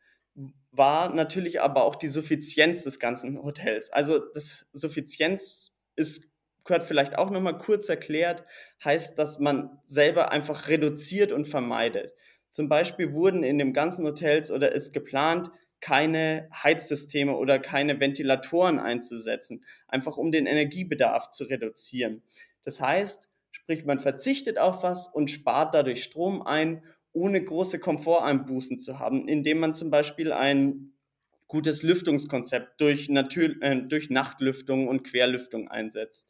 war 0.70 1.12
natürlich 1.12 1.60
aber 1.60 1.82
auch 1.82 1.96
die 1.96 2.08
Suffizienz 2.08 2.84
des 2.84 3.00
ganzen 3.00 3.42
Hotels. 3.42 3.90
Also 3.90 4.20
das 4.34 4.68
Suffizienz 4.72 5.72
ist, 5.96 6.22
gehört 6.66 6.84
vielleicht 6.84 7.16
auch 7.18 7.30
nochmal 7.30 7.58
kurz 7.58 7.88
erklärt, 7.88 8.44
heißt, 8.84 9.18
dass 9.18 9.38
man 9.38 9.78
selber 9.84 10.32
einfach 10.32 10.68
reduziert 10.68 11.32
und 11.32 11.46
vermeidet. 11.46 12.12
Zum 12.50 12.68
Beispiel 12.68 13.12
wurden 13.12 13.42
in 13.42 13.58
dem 13.58 13.72
ganzen 13.72 14.06
Hotels 14.06 14.50
oder 14.50 14.72
ist 14.72 14.92
geplant, 14.92 15.50
keine 15.80 16.48
Heizsysteme 16.52 17.36
oder 17.36 17.58
keine 17.58 18.00
Ventilatoren 18.00 18.78
einzusetzen, 18.78 19.64
einfach 19.88 20.16
um 20.16 20.32
den 20.32 20.46
Energiebedarf 20.46 21.30
zu 21.30 21.44
reduzieren. 21.44 22.22
Das 22.64 22.80
heißt, 22.80 23.28
sprich, 23.50 23.84
man 23.84 24.00
verzichtet 24.00 24.58
auf 24.58 24.82
was 24.82 25.06
und 25.06 25.30
spart 25.30 25.74
dadurch 25.74 26.02
Strom 26.02 26.42
ein, 26.42 26.82
ohne 27.12 27.42
große 27.42 27.78
Komforteinbußen 27.78 28.78
zu 28.78 28.98
haben, 28.98 29.28
indem 29.28 29.60
man 29.60 29.74
zum 29.74 29.90
Beispiel 29.90 30.32
ein 30.32 30.92
gutes 31.48 31.82
Lüftungskonzept 31.82 32.80
durch, 32.80 33.08
Natür 33.08 33.54
äh, 33.60 33.82
durch 33.82 34.10
Nachtlüftung 34.10 34.88
und 34.88 35.04
Querlüftung 35.04 35.68
einsetzt. 35.68 36.28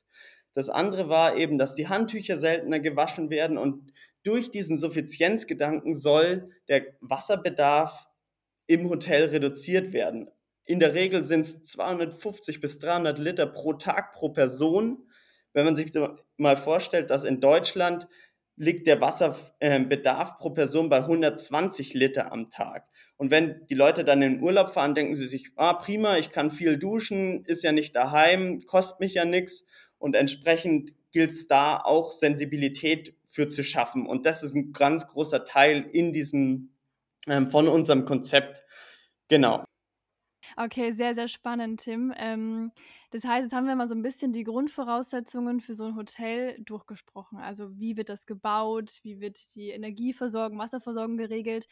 Das 0.57 0.71
andere 0.71 1.11
war 1.11 1.37
eben, 1.37 1.59
dass 1.59 1.75
die 1.75 1.87
Handtücher 1.87 2.39
seltener 2.39 2.81
gewaschen 2.81 3.29
werden 3.29 3.59
und 3.59 3.93
durch 4.23 4.51
diesen 4.51 4.79
Suffizienzgedanken 4.79 5.95
soll 5.95 6.49
der 6.67 6.87
Wasserbedarf 7.01 8.09
im 8.67 8.89
Hotel 8.89 9.27
reduziert 9.27 9.93
werden. 9.93 10.31
In 10.65 10.81
der 10.81 10.95
Regel 10.95 11.25
sind 11.25 11.43
es 11.43 11.63
250 11.63 12.63
bis 12.63 12.79
300 12.79 13.19
Liter 13.19 13.45
pro 13.45 13.75
Tag 13.75 14.15
pro 14.15 14.31
Person. 14.31 15.07
Wenn 15.53 15.67
man 15.67 15.77
sich 15.77 15.93
mal 16.39 16.57
vorstellt, 16.57 17.11
dass 17.11 17.25
in 17.25 17.43
Deutschland 17.43 18.09
liegt 18.57 18.87
der 18.87 19.03
Wasserbedarf 19.03 20.39
pro 20.39 20.51
Person 20.51 20.89
bei 20.89 21.01
120 21.01 21.93
Liter 21.93 22.33
am 22.33 22.49
Tag. 22.49 22.89
Und 23.19 23.31
wenn 23.31 23.67
die 23.67 23.75
Leute 23.75 24.05
dann 24.05 24.23
in 24.23 24.37
den 24.37 24.43
Urlaub 24.43 24.73
fahren, 24.73 24.95
denken 24.95 25.17
sie 25.17 25.29
sich, 25.29 25.51
ah 25.57 25.75
prima, 25.75 26.17
ich 26.17 26.31
kann 26.31 26.51
viel 26.51 26.79
duschen, 26.79 27.45
ist 27.45 27.63
ja 27.63 27.73
nicht 27.73 27.95
daheim, 27.95 28.65
kostet 28.67 29.01
mich 29.01 29.13
ja 29.13 29.27
nichts. 29.27 29.65
Und 29.99 30.15
entsprechend 30.17 30.93
gilt 31.13 31.31
es 31.31 31.49
da 31.49 31.79
auch 31.79 32.13
Sensibilität 32.13 33.15
für 33.27 33.49
zu 33.49 33.65
schaffen. 33.65 34.07
Und 34.07 34.27
das 34.27 34.43
ist 34.43 34.55
ein 34.55 34.73
ganz 34.73 35.07
großer 35.07 35.45
Teil 35.45 35.89
in 35.93 36.13
diesem 36.13 36.71
ähm, 37.27 37.51
von 37.51 37.69
unserem 37.69 38.05
Konzept. 38.05 38.63
Genau. 39.29 39.65
Okay, 40.57 40.93
sehr, 40.93 41.15
sehr 41.15 41.29
spannend, 41.29 41.81
Tim. 41.81 42.13
Ähm, 42.17 42.71
das 43.11 43.25
heißt, 43.25 43.45
jetzt 43.45 43.55
haben 43.55 43.67
wir 43.67 43.77
mal 43.77 43.89
so 43.89 43.95
ein 43.95 44.03
bisschen 44.03 44.33
die 44.33 44.45
Grundvoraussetzungen 44.45 45.61
für 45.61 45.75
so 45.75 45.85
ein 45.85 45.97
Hotel 45.97 46.57
durchgesprochen. 46.61 47.39
Also 47.39 47.79
wie 47.79 47.97
wird 47.97 48.09
das 48.09 48.27
gebaut, 48.27 49.01
wie 49.03 49.21
wird 49.21 49.39
die 49.55 49.71
Energieversorgung, 49.71 50.59
Wasserversorgung 50.59 51.17
geregelt. 51.17 51.67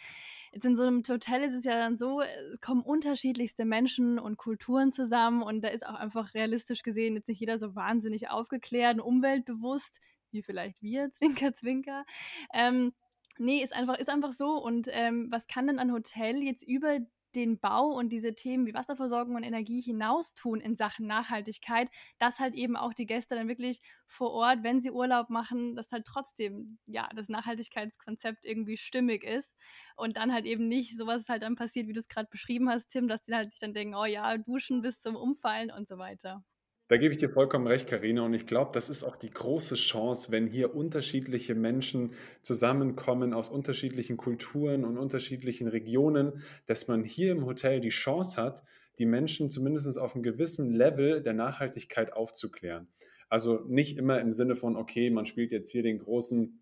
Jetzt 0.55 0.65
in 0.65 0.77
so 0.77 0.85
einem 0.85 1.03
Hotel 1.09 1.43
ist 1.43 1.55
es 1.55 1.65
ja 1.65 1.77
dann 1.77 1.99
so, 1.99 2.21
es 2.21 2.61
kommen 2.61 2.83
unterschiedlichste 2.83 3.65
Menschen 3.65 4.21
und 4.21 4.37
Kulturen 4.37 4.93
zusammen 4.93 5.43
und 5.43 5.63
da 5.63 5.69
ist 5.69 5.85
auch 5.85 5.95
einfach 5.95 6.33
realistisch 6.35 6.83
gesehen 6.83 7.17
jetzt 7.17 7.29
nicht 7.29 7.41
jeder 7.41 7.59
so 7.59 7.75
wahnsinnig 7.75 8.31
aufgeklärt 8.31 8.95
und 8.95 9.01
umweltbewusst, 9.01 10.01
wie 10.31 10.43
vielleicht 10.43 10.81
wir, 10.81 11.11
Zwinker, 11.19 11.55
Zwinker. 11.55 12.05
Ähm, 12.53 12.93
Ne, 13.39 13.65
ist 13.65 13.75
einfach 13.75 13.99
ist 13.99 14.09
einfach 14.09 14.33
so. 14.33 14.63
Und, 14.63 14.89
ähm, 14.93 15.27
was 15.31 15.49
kann 15.49 15.67
denn 15.67 15.81
ein 15.81 15.93
Hotel 15.93 16.41
jetzt 16.43 16.63
über 16.63 16.99
den 17.37 17.59
Bau 17.59 17.87
und 17.89 18.11
diese 18.11 18.35
Themen 18.35 18.67
wie 18.67 18.75
Wasserversorgung 18.75 19.35
und 19.37 19.43
Energie 19.43 19.81
hinaus 19.81 20.35
tun 20.35 20.61
in 20.61 20.77
Sachen 20.77 21.07
Nachhaltigkeit, 21.07 21.89
dass 22.19 22.39
halt 22.41 22.55
eben 22.55 22.77
auch 22.77 22.95
die 22.95 23.07
Gäste 23.07 23.35
dann 23.35 23.49
wirklich 23.49 23.81
vor 24.07 24.33
Ort, 24.33 24.63
wenn 24.63 24.81
sie 24.81 24.91
Urlaub 24.91 25.31
machen, 25.31 25.75
dass 25.77 25.91
halt 25.93 26.07
trotzdem, 26.07 26.79
ja, 26.87 27.09
das 27.15 27.29
Nachhaltigkeitskonzept 27.29 28.45
irgendwie 28.45 28.77
stimmig 28.77 29.25
ist 29.25 29.57
und 29.97 30.17
dann 30.17 30.33
halt 30.33 30.47
eben 30.47 30.69
nicht 30.69 30.97
sowas 30.99 31.29
halt 31.29 31.43
dann 31.43 31.57
passiert, 31.57 31.89
wie 31.89 31.93
du 31.93 32.01
es 32.01 32.09
gerade 32.09 32.29
beschrieben 32.31 32.69
hast, 32.71 32.89
Tim, 32.89 33.09
dass 33.09 33.23
die 33.23 33.35
halt 33.35 33.51
sich 33.51 33.61
dann 33.61 33.75
denken: 33.75 33.95
„Oh 33.95 34.05
ja, 34.05 34.37
duschen 34.39 34.83
bis 34.83 35.01
zum 35.01 35.17
Umfallen“ 35.17 35.71
und 35.71 35.89
so 35.89 35.99
weiter. 35.99 36.45
Da 36.95 36.99
gebe 36.99 37.11
ich 37.11 37.19
dir 37.19 37.29
vollkommen 37.29 37.67
recht, 37.67 37.89
Karina. 37.89 38.25
Und 38.25 38.35
ich 38.35 38.47
glaube, 38.47 38.71
das 38.73 38.89
ist 38.89 39.03
auch 39.03 39.17
die 39.17 39.31
große 39.31 39.75
Chance, 39.75 40.31
wenn 40.31 40.47
hier 40.47 40.77
unterschiedliche 40.77 41.57
Menschen 41.57 42.13
zusammenkommen 42.41 43.35
aus 43.35 43.49
unterschiedlichen 43.49 44.17
Kulturen 44.17 44.85
und 44.85 44.97
unterschiedlichen 44.97 45.67
Regionen, 45.67 46.45
dass 46.67 46.87
man 46.87 47.03
hier 47.03 47.33
im 47.33 47.47
Hotel 47.47 47.81
die 47.81 47.89
Chance 47.89 48.41
hat, 48.41 48.63
die 48.99 49.07
Menschen 49.07 49.51
zumindest 49.51 49.99
auf 49.99 50.15
einem 50.15 50.23
gewissen 50.23 50.73
Level 50.73 51.21
der 51.21 51.33
Nachhaltigkeit 51.33 52.13
aufzuklären. 52.13 52.87
Also 53.29 53.65
nicht 53.67 53.99
immer 53.99 54.21
im 54.21 54.31
Sinne 54.31 54.55
von, 54.55 54.77
okay, 54.77 55.11
man 55.11 55.25
spielt 55.25 55.51
jetzt 55.51 55.73
hier 55.73 55.83
den 55.83 55.99
großen 55.99 56.61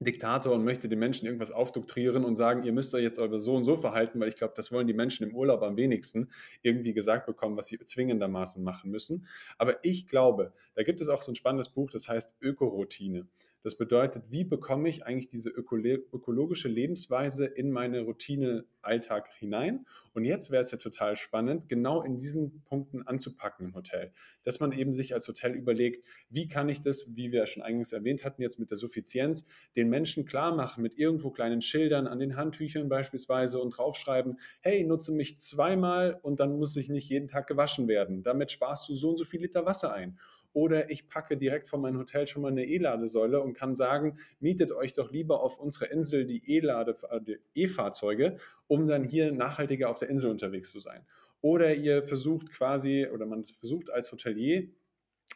Diktator 0.00 0.52
und 0.52 0.64
möchte 0.64 0.88
den 0.88 0.98
Menschen 0.98 1.26
irgendwas 1.26 1.50
aufdoktrieren 1.50 2.24
und 2.24 2.36
sagen, 2.36 2.64
ihr 2.64 2.72
müsst 2.72 2.94
euch 2.94 3.02
jetzt 3.02 3.18
aber 3.18 3.38
so 3.38 3.54
und 3.54 3.64
so 3.64 3.76
verhalten, 3.76 4.20
weil 4.20 4.28
ich 4.28 4.36
glaube, 4.36 4.54
das 4.56 4.72
wollen 4.72 4.86
die 4.86 4.92
Menschen 4.92 5.28
im 5.28 5.34
Urlaub 5.34 5.62
am 5.62 5.76
wenigsten 5.76 6.30
irgendwie 6.62 6.92
gesagt 6.92 7.26
bekommen, 7.26 7.56
was 7.56 7.68
sie 7.68 7.78
zwingendermaßen 7.78 8.62
machen 8.62 8.90
müssen. 8.90 9.26
Aber 9.56 9.84
ich 9.84 10.06
glaube, 10.06 10.52
da 10.74 10.82
gibt 10.82 11.00
es 11.00 11.08
auch 11.08 11.22
so 11.22 11.32
ein 11.32 11.36
spannendes 11.36 11.68
Buch, 11.68 11.90
das 11.90 12.08
heißt 12.08 12.34
Ökoroutine. 12.40 13.26
Das 13.64 13.78
bedeutet, 13.78 14.24
wie 14.28 14.44
bekomme 14.44 14.90
ich 14.90 15.06
eigentlich 15.06 15.28
diese 15.28 15.48
ökologische 15.48 16.68
Lebensweise 16.68 17.46
in 17.46 17.72
meine 17.72 18.02
Routine 18.02 18.66
Alltag 18.82 19.30
hinein? 19.38 19.86
Und 20.12 20.26
jetzt 20.26 20.50
wäre 20.50 20.60
es 20.60 20.70
ja 20.70 20.76
total 20.76 21.16
spannend, 21.16 21.66
genau 21.70 22.02
in 22.02 22.18
diesen 22.18 22.62
Punkten 22.64 23.06
anzupacken 23.06 23.68
im 23.68 23.74
Hotel. 23.74 24.12
Dass 24.42 24.60
man 24.60 24.72
eben 24.72 24.92
sich 24.92 25.14
als 25.14 25.26
Hotel 25.26 25.54
überlegt, 25.54 26.04
wie 26.28 26.46
kann 26.46 26.68
ich 26.68 26.82
das, 26.82 27.16
wie 27.16 27.32
wir 27.32 27.46
schon 27.46 27.62
eingangs 27.62 27.92
erwähnt 27.92 28.22
hatten, 28.22 28.42
jetzt 28.42 28.58
mit 28.58 28.70
der 28.70 28.76
Suffizienz, 28.76 29.46
den 29.76 29.88
Menschen 29.88 30.26
klar 30.26 30.54
machen, 30.54 30.82
mit 30.82 30.98
irgendwo 30.98 31.30
kleinen 31.30 31.62
Schildern 31.62 32.06
an 32.06 32.18
den 32.18 32.36
Handtüchern 32.36 32.90
beispielsweise 32.90 33.62
und 33.62 33.70
draufschreiben, 33.70 34.38
hey, 34.60 34.84
nutze 34.84 35.14
mich 35.14 35.38
zweimal 35.40 36.20
und 36.20 36.38
dann 36.38 36.58
muss 36.58 36.76
ich 36.76 36.90
nicht 36.90 37.08
jeden 37.08 37.28
Tag 37.28 37.46
gewaschen 37.46 37.88
werden. 37.88 38.22
Damit 38.22 38.52
sparst 38.52 38.86
du 38.90 38.94
so 38.94 39.08
und 39.08 39.16
so 39.16 39.24
viel 39.24 39.40
Liter 39.40 39.64
Wasser 39.64 39.94
ein. 39.94 40.18
Oder 40.54 40.90
ich 40.90 41.08
packe 41.08 41.36
direkt 41.36 41.68
von 41.68 41.82
meinem 41.82 41.98
Hotel 41.98 42.26
schon 42.26 42.42
mal 42.42 42.52
eine 42.52 42.64
E-Ladesäule 42.64 43.42
und 43.42 43.52
kann 43.54 43.76
sagen, 43.76 44.18
mietet 44.40 44.72
euch 44.72 44.94
doch 44.94 45.10
lieber 45.10 45.42
auf 45.42 45.58
unserer 45.58 45.90
Insel 45.90 46.24
die 46.24 46.42
äh, 46.56 47.38
E-Fahrzeuge, 47.54 48.38
um 48.68 48.86
dann 48.86 49.04
hier 49.04 49.32
nachhaltiger 49.32 49.90
auf 49.90 49.98
der 49.98 50.08
Insel 50.08 50.30
unterwegs 50.30 50.70
zu 50.70 50.80
sein. 50.80 51.04
Oder 51.40 51.74
ihr 51.74 52.02
versucht 52.02 52.50
quasi, 52.52 53.06
oder 53.12 53.26
man 53.26 53.44
versucht 53.44 53.90
als 53.90 54.10
Hotelier, 54.12 54.68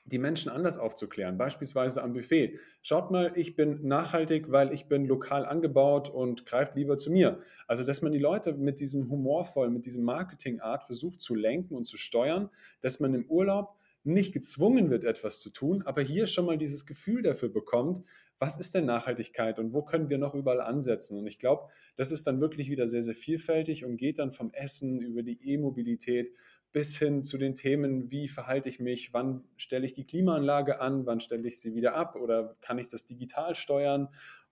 die 0.04 0.18
Menschen 0.18 0.50
anders 0.50 0.78
aufzuklären, 0.78 1.36
beispielsweise 1.36 2.02
am 2.02 2.14
Buffet. 2.14 2.58
Schaut 2.80 3.10
mal, 3.10 3.32
ich 3.34 3.56
bin 3.56 3.86
nachhaltig, 3.86 4.50
weil 4.50 4.72
ich 4.72 4.86
bin 4.86 5.06
lokal 5.06 5.44
angebaut 5.44 6.08
und 6.08 6.46
greift 6.46 6.76
lieber 6.76 6.96
zu 6.96 7.10
mir. 7.12 7.40
Also, 7.66 7.84
dass 7.84 8.00
man 8.00 8.12
die 8.12 8.18
Leute 8.18 8.54
mit 8.54 8.80
diesem 8.80 9.10
humorvoll, 9.10 9.68
mit 9.68 9.84
diesem 9.84 10.04
Marketingart 10.04 10.84
versucht 10.84 11.20
zu 11.20 11.34
lenken 11.34 11.74
und 11.74 11.86
zu 11.86 11.96
steuern, 11.98 12.48
dass 12.80 13.00
man 13.00 13.12
im 13.14 13.26
Urlaub 13.26 13.76
nicht 14.04 14.32
gezwungen 14.32 14.90
wird, 14.90 15.04
etwas 15.04 15.40
zu 15.40 15.50
tun, 15.50 15.82
aber 15.82 16.02
hier 16.02 16.26
schon 16.26 16.46
mal 16.46 16.58
dieses 16.58 16.86
Gefühl 16.86 17.22
dafür 17.22 17.48
bekommt, 17.48 18.02
was 18.38 18.56
ist 18.56 18.74
denn 18.74 18.84
Nachhaltigkeit 18.84 19.58
und 19.58 19.72
wo 19.72 19.82
können 19.82 20.08
wir 20.08 20.18
noch 20.18 20.34
überall 20.34 20.60
ansetzen? 20.60 21.18
Und 21.18 21.26
ich 21.26 21.38
glaube, 21.38 21.68
das 21.96 22.12
ist 22.12 22.26
dann 22.26 22.40
wirklich 22.40 22.70
wieder 22.70 22.86
sehr, 22.86 23.02
sehr 23.02 23.14
vielfältig 23.14 23.84
und 23.84 23.96
geht 23.96 24.18
dann 24.20 24.30
vom 24.30 24.52
Essen 24.52 25.00
über 25.00 25.22
die 25.22 25.38
E-Mobilität 25.42 26.32
bis 26.70 26.98
hin 26.98 27.24
zu 27.24 27.38
den 27.38 27.54
Themen, 27.54 28.10
wie 28.10 28.28
verhalte 28.28 28.68
ich 28.68 28.78
mich, 28.78 29.12
wann 29.12 29.42
stelle 29.56 29.84
ich 29.84 29.94
die 29.94 30.04
Klimaanlage 30.04 30.80
an, 30.80 31.06
wann 31.06 31.20
stelle 31.20 31.46
ich 31.46 31.60
sie 31.60 31.74
wieder 31.74 31.94
ab 31.94 32.14
oder 32.14 32.56
kann 32.60 32.78
ich 32.78 32.88
das 32.88 33.06
digital 33.06 33.54
steuern. 33.54 34.08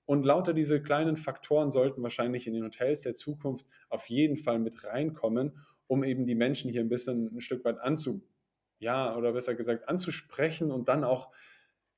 Und 0.06 0.24
lauter 0.24 0.54
diese 0.54 0.82
kleinen 0.82 1.16
Faktoren 1.16 1.68
sollten 1.68 2.02
wahrscheinlich 2.02 2.46
in 2.46 2.54
den 2.54 2.64
Hotels 2.64 3.02
der 3.02 3.12
Zukunft 3.12 3.66
auf 3.88 4.08
jeden 4.08 4.36
Fall 4.36 4.58
mit 4.58 4.84
reinkommen, 4.84 5.52
um 5.88 6.04
eben 6.04 6.26
die 6.26 6.34
Menschen 6.34 6.70
hier 6.70 6.80
ein 6.80 6.88
bisschen 6.88 7.36
ein 7.36 7.40
Stück 7.40 7.64
weit 7.64 7.78
anzu, 7.78 8.22
ja, 8.78 9.16
oder 9.16 9.32
besser 9.32 9.54
gesagt 9.54 9.88
anzusprechen 9.88 10.70
und 10.70 10.88
dann 10.88 11.04
auch 11.04 11.30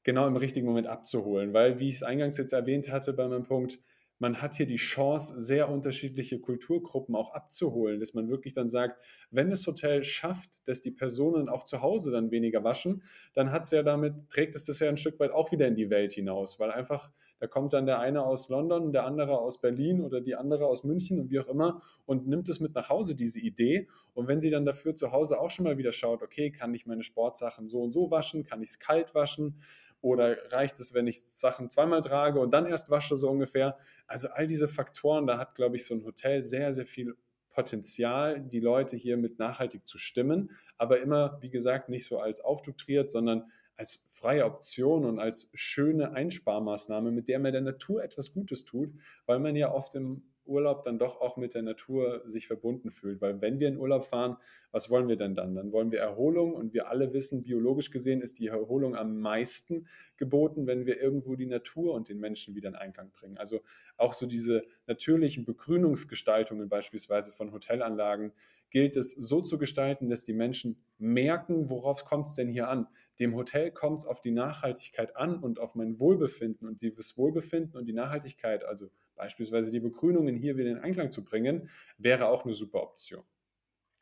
genau 0.02 0.26
im 0.26 0.36
richtigen 0.36 0.66
Moment 0.66 0.86
abzuholen. 0.86 1.52
Weil, 1.52 1.80
wie 1.80 1.88
ich 1.88 1.96
es 1.96 2.02
eingangs 2.02 2.38
jetzt 2.38 2.52
erwähnt 2.52 2.90
hatte 2.90 3.12
bei 3.12 3.28
meinem 3.28 3.44
Punkt, 3.44 3.78
man 4.18 4.42
hat 4.42 4.56
hier 4.56 4.66
die 4.66 4.76
Chance, 4.76 5.40
sehr 5.40 5.68
unterschiedliche 5.68 6.40
Kulturgruppen 6.40 7.14
auch 7.14 7.32
abzuholen, 7.32 8.00
dass 8.00 8.14
man 8.14 8.28
wirklich 8.28 8.52
dann 8.52 8.68
sagt, 8.68 9.00
wenn 9.30 9.50
das 9.50 9.66
Hotel 9.66 10.02
schafft, 10.02 10.66
dass 10.66 10.80
die 10.80 10.90
Personen 10.90 11.48
auch 11.48 11.62
zu 11.62 11.82
Hause 11.82 12.10
dann 12.10 12.30
weniger 12.30 12.64
waschen, 12.64 13.02
dann 13.34 13.52
hat 13.52 13.64
es 13.64 13.70
ja 13.70 13.82
damit, 13.82 14.28
trägt 14.28 14.54
es 14.54 14.66
das 14.66 14.80
ja 14.80 14.88
ein 14.88 14.96
Stück 14.96 15.20
weit 15.20 15.30
auch 15.30 15.52
wieder 15.52 15.68
in 15.68 15.76
die 15.76 15.90
Welt 15.90 16.12
hinaus, 16.12 16.58
weil 16.58 16.70
einfach, 16.72 17.10
da 17.38 17.46
kommt 17.46 17.72
dann 17.72 17.86
der 17.86 18.00
eine 18.00 18.24
aus 18.24 18.48
London, 18.48 18.92
der 18.92 19.04
andere 19.04 19.38
aus 19.38 19.60
Berlin 19.60 20.00
oder 20.00 20.20
die 20.20 20.34
andere 20.34 20.66
aus 20.66 20.82
München 20.82 21.20
und 21.20 21.30
wie 21.30 21.38
auch 21.38 21.48
immer 21.48 21.82
und 22.04 22.26
nimmt 22.26 22.48
es 22.48 22.58
mit 22.58 22.74
nach 22.74 22.88
Hause, 22.88 23.14
diese 23.14 23.38
Idee. 23.38 23.86
Und 24.14 24.26
wenn 24.26 24.40
sie 24.40 24.50
dann 24.50 24.64
dafür 24.64 24.96
zu 24.96 25.12
Hause 25.12 25.38
auch 25.38 25.50
schon 25.50 25.64
mal 25.64 25.78
wieder 25.78 25.92
schaut, 25.92 26.22
okay, 26.22 26.50
kann 26.50 26.74
ich 26.74 26.86
meine 26.86 27.04
Sportsachen 27.04 27.68
so 27.68 27.82
und 27.82 27.92
so 27.92 28.10
waschen, 28.10 28.42
kann 28.42 28.60
ich 28.62 28.70
es 28.70 28.78
kalt 28.80 29.14
waschen, 29.14 29.60
oder 30.00 30.36
reicht 30.52 30.78
es, 30.80 30.94
wenn 30.94 31.06
ich 31.06 31.20
Sachen 31.22 31.70
zweimal 31.70 32.02
trage 32.02 32.40
und 32.40 32.52
dann 32.52 32.66
erst 32.66 32.90
wasche, 32.90 33.16
so 33.16 33.28
ungefähr? 33.28 33.78
Also 34.06 34.28
all 34.28 34.46
diese 34.46 34.68
Faktoren, 34.68 35.26
da 35.26 35.38
hat, 35.38 35.54
glaube 35.54 35.76
ich, 35.76 35.84
so 35.84 35.94
ein 35.94 36.04
Hotel 36.04 36.42
sehr, 36.42 36.72
sehr 36.72 36.86
viel 36.86 37.16
Potenzial, 37.50 38.40
die 38.40 38.60
Leute 38.60 38.96
hier 38.96 39.16
mit 39.16 39.38
nachhaltig 39.38 39.86
zu 39.86 39.98
stimmen, 39.98 40.50
aber 40.76 41.00
immer, 41.00 41.38
wie 41.40 41.50
gesagt, 41.50 41.88
nicht 41.88 42.06
so 42.06 42.20
als 42.20 42.40
aufdoktriert, 42.40 43.10
sondern 43.10 43.50
als 43.76 44.04
freie 44.08 44.44
Option 44.44 45.04
und 45.04 45.18
als 45.18 45.50
schöne 45.54 46.12
Einsparmaßnahme, 46.12 47.10
mit 47.10 47.28
der 47.28 47.38
man 47.38 47.52
der 47.52 47.62
Natur 47.62 48.02
etwas 48.02 48.32
Gutes 48.32 48.64
tut, 48.64 48.92
weil 49.26 49.38
man 49.38 49.56
ja 49.56 49.72
oft 49.72 49.94
im 49.94 50.22
Urlaub 50.48 50.82
dann 50.82 50.98
doch 50.98 51.20
auch 51.20 51.36
mit 51.36 51.54
der 51.54 51.62
Natur 51.62 52.22
sich 52.26 52.46
verbunden 52.46 52.90
fühlt. 52.90 53.20
Weil 53.20 53.40
wenn 53.40 53.60
wir 53.60 53.68
in 53.68 53.78
Urlaub 53.78 54.04
fahren, 54.04 54.36
was 54.72 54.90
wollen 54.90 55.08
wir 55.08 55.16
denn 55.16 55.34
dann? 55.34 55.54
Dann 55.54 55.72
wollen 55.72 55.92
wir 55.92 56.00
Erholung 56.00 56.54
und 56.54 56.74
wir 56.74 56.88
alle 56.88 57.12
wissen, 57.12 57.42
biologisch 57.42 57.90
gesehen 57.90 58.20
ist 58.20 58.38
die 58.38 58.48
Erholung 58.48 58.96
am 58.96 59.20
meisten 59.20 59.86
geboten, 60.16 60.66
wenn 60.66 60.86
wir 60.86 61.00
irgendwo 61.00 61.36
die 61.36 61.46
Natur 61.46 61.94
und 61.94 62.08
den 62.08 62.18
Menschen 62.18 62.54
wieder 62.54 62.68
in 62.68 62.74
Einklang 62.74 63.10
bringen. 63.12 63.38
Also 63.38 63.60
auch 63.96 64.14
so 64.14 64.26
diese 64.26 64.64
natürlichen 64.86 65.44
Begrünungsgestaltungen 65.44 66.68
beispielsweise 66.68 67.32
von 67.32 67.52
Hotelanlagen 67.52 68.32
gilt 68.70 68.96
es 68.96 69.10
so 69.10 69.40
zu 69.40 69.58
gestalten, 69.58 70.08
dass 70.08 70.24
die 70.24 70.34
Menschen 70.34 70.76
merken, 70.98 71.70
worauf 71.70 72.04
kommt 72.04 72.28
es 72.28 72.34
denn 72.34 72.48
hier 72.48 72.68
an. 72.68 72.86
Dem 73.18 73.34
Hotel 73.34 73.70
kommt 73.70 74.00
es 74.00 74.06
auf 74.06 74.20
die 74.20 74.30
Nachhaltigkeit 74.30 75.16
an 75.16 75.38
und 75.38 75.58
auf 75.58 75.74
mein 75.74 75.98
Wohlbefinden 75.98 76.68
und 76.68 76.82
dieses 76.82 77.16
Wohlbefinden 77.16 77.76
und 77.76 77.86
die 77.86 77.92
Nachhaltigkeit, 77.92 78.64
also 78.64 78.90
beispielsweise 79.18 79.70
die 79.72 79.80
Begrünungen 79.80 80.36
hier 80.36 80.56
wieder 80.56 80.70
in 80.70 80.78
Einklang 80.78 81.10
zu 81.10 81.24
bringen, 81.24 81.68
wäre 81.98 82.28
auch 82.28 82.44
eine 82.44 82.54
super 82.54 82.82
Option. 82.82 83.24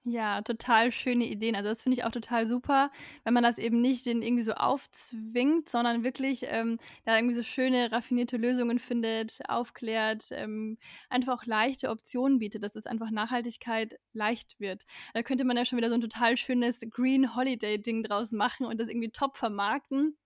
Ja, 0.09 0.41
total 0.43 0.93
schöne 0.93 1.25
Ideen. 1.27 1.57
Also 1.57 1.69
das 1.69 1.83
finde 1.83 1.99
ich 1.99 2.05
auch 2.05 2.13
total 2.13 2.47
super, 2.47 2.93
wenn 3.25 3.35
man 3.35 3.43
das 3.43 3.59
eben 3.59 3.81
nicht 3.81 4.07
den 4.07 4.23
irgendwie 4.23 4.45
so 4.45 4.53
aufzwingt, 4.53 5.69
sondern 5.69 6.05
wirklich 6.05 6.45
ähm, 6.49 6.77
da 7.05 7.17
irgendwie 7.17 7.35
so 7.35 7.43
schöne, 7.43 7.91
raffinierte 7.91 8.37
Lösungen 8.37 8.79
findet, 8.79 9.41
aufklärt, 9.49 10.29
ähm, 10.31 10.79
einfach 11.11 11.41
auch 11.41 11.45
leichte 11.45 11.91
Optionen 11.91 12.39
bietet, 12.39 12.63
dass 12.63 12.77
es 12.77 12.87
einfach 12.87 13.11
Nachhaltigkeit 13.11 13.99
leicht 14.13 14.61
wird. 14.61 14.85
Da 15.13 15.25
könnte 15.25 15.45
man 15.45 15.57
ja 15.57 15.65
schon 15.65 15.77
wieder 15.79 15.89
so 15.89 15.97
ein 15.97 16.01
total 16.01 16.37
schönes 16.37 16.79
Green 16.89 17.35
Holiday 17.35 17.83
Ding 17.83 18.05
draus 18.05 18.31
machen 18.31 18.65
und 18.67 18.81
das 18.81 18.89
irgendwie 18.89 19.11
top 19.11 19.37
vermarkten 19.37 20.17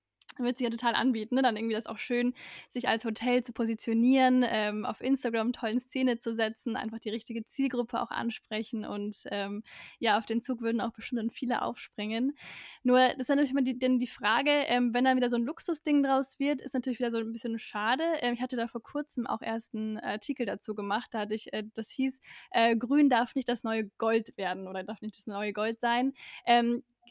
wird 0.45 0.59
sich 0.59 0.65
ja 0.65 0.71
total 0.71 0.95
anbieten, 0.95 1.35
ne? 1.37 1.43
dann 1.43 1.57
irgendwie 1.57 1.75
das 1.75 1.87
auch 1.87 1.99
schön, 1.99 2.35
sich 2.69 2.89
als 2.89 3.05
Hotel 3.05 3.43
zu 3.43 3.53
positionieren, 3.53 4.45
ähm, 4.49 4.85
auf 4.85 5.01
Instagram 5.01 5.53
tollen 5.53 5.81
Szene 5.81 6.19
zu 6.19 6.35
setzen, 6.35 6.77
einfach 6.77 6.99
die 6.99 7.11
richtige 7.11 7.45
Zielgruppe 7.45 8.01
auch 8.01 8.11
ansprechen 8.11 8.85
und 8.85 9.17
ähm, 9.31 9.63
ja, 9.99 10.19
auf 10.19 10.27
den 10.27 10.41
Zug 10.41 10.61
würden 10.61 10.81
auch 10.81 10.93
bestimmt 10.93 11.21
dann 11.21 11.31
viele 11.31 11.63
aufspringen. 11.63 12.37
Nur, 12.83 12.99
das 12.99 13.21
ist 13.21 13.29
natürlich 13.29 13.51
immer 13.51 13.63
die, 13.63 13.79
denn 13.79 13.99
die 13.99 14.07
Frage, 14.07 14.51
ähm, 14.51 14.95
wenn 14.95 15.05
dann 15.05 15.17
wieder 15.17 15.31
so 15.31 15.37
ein 15.37 15.45
Luxusding 15.45 16.03
draus 16.03 16.39
wird, 16.39 16.61
ist 16.61 16.75
natürlich 16.75 16.99
wieder 16.99 17.11
so 17.11 17.19
ein 17.19 17.33
bisschen 17.33 17.59
schade. 17.59 18.05
Ähm, 18.21 18.35
ich 18.35 18.41
hatte 18.43 18.57
da 18.57 18.69
vor 18.69 18.83
kurzem 18.83 19.27
auch 19.27 19.43
erst 19.43 19.75
einen 19.75 19.99
Artikel 19.99 20.47
dazu 20.47 20.75
gemacht, 20.75 21.09
da 21.13 21.21
hatte 21.21 21.35
ich, 21.35 21.53
äh, 21.53 21.65
das 21.75 21.91
hieß, 21.91 22.21
äh, 22.53 22.77
Grün 22.77 23.09
darf 23.09 23.35
nicht 23.35 23.49
das 23.49 23.65
neue 23.65 23.89
Gold 23.99 24.37
werden 24.37 24.69
oder 24.69 24.83
darf 24.85 25.01
nicht 25.03 25.19
das 25.19 25.27
neue 25.27 25.53
Gold 25.53 25.81
sein. 25.81 26.15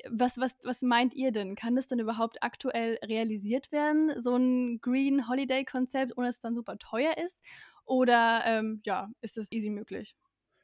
Was, 0.10 0.38
was, 0.38 0.56
was 0.64 0.82
meint 0.82 1.14
ihr 1.14 1.32
denn? 1.32 1.56
Kann 1.56 1.76
das 1.76 1.88
denn 1.88 2.00
überhaupt 2.00 2.42
aktuell 2.42 3.00
realisiert 3.04 3.72
werden, 3.72 4.22
so 4.22 4.36
ein 4.36 4.80
Green 4.82 5.28
Holiday-Konzept, 5.28 6.18
ohne 6.18 6.28
dass 6.28 6.38
es 6.38 6.42
dann 6.42 6.56
super 6.56 6.78
teuer 6.78 7.18
ist? 7.18 7.42
Oder 7.86 8.44
ähm, 8.46 8.82
ja, 8.86 9.10
ist 9.22 9.38
das 9.38 9.52
easy 9.52 9.70
möglich? 9.70 10.16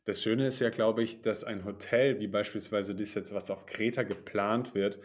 Das 0.05 0.21
Schöne 0.21 0.45
ist 0.45 0.59
ja, 0.59 0.69
glaube 0.69 1.01
ich, 1.01 1.21
dass 1.21 1.43
ein 1.43 1.65
Hotel, 1.65 2.19
wie 2.19 2.27
beispielsweise 2.27 2.95
das 2.95 3.15
jetzt, 3.15 3.33
was 3.33 3.49
auf 3.49 3.65
Kreta 3.65 4.03
geplant 4.03 4.75
wird, 4.75 4.99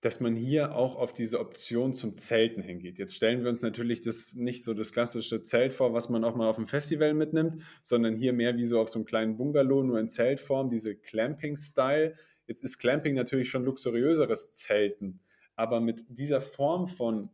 dass 0.00 0.20
man 0.20 0.36
hier 0.36 0.74
auch 0.74 0.96
auf 0.96 1.12
diese 1.12 1.40
Option 1.40 1.92
zum 1.92 2.18
Zelten 2.18 2.62
hingeht. 2.62 2.98
Jetzt 2.98 3.14
stellen 3.14 3.42
wir 3.42 3.48
uns 3.48 3.62
natürlich 3.62 4.00
das 4.00 4.34
nicht 4.34 4.62
so 4.62 4.74
das 4.74 4.92
klassische 4.92 5.42
Zelt 5.42 5.72
vor, 5.72 5.92
was 5.92 6.08
man 6.08 6.24
auch 6.24 6.36
mal 6.36 6.48
auf 6.48 6.56
dem 6.56 6.68
Festival 6.68 7.14
mitnimmt, 7.14 7.62
sondern 7.82 8.16
hier 8.16 8.32
mehr 8.32 8.56
wie 8.56 8.64
so 8.64 8.80
auf 8.80 8.88
so 8.88 8.98
einem 8.98 9.06
kleinen 9.06 9.36
Bungalow, 9.36 9.82
nur 9.82 9.98
in 9.98 10.08
Zeltform, 10.08 10.70
diese 10.70 10.94
Clamping-Style 10.94 12.14
Jetzt 12.48 12.64
ist 12.64 12.78
Clamping 12.78 13.14
natürlich 13.14 13.50
schon 13.50 13.64
luxuriöseres 13.64 14.52
Zelten, 14.52 15.20
aber 15.54 15.80
mit 15.80 16.04
dieser 16.08 16.40
Form 16.40 16.86
von, 16.86 17.28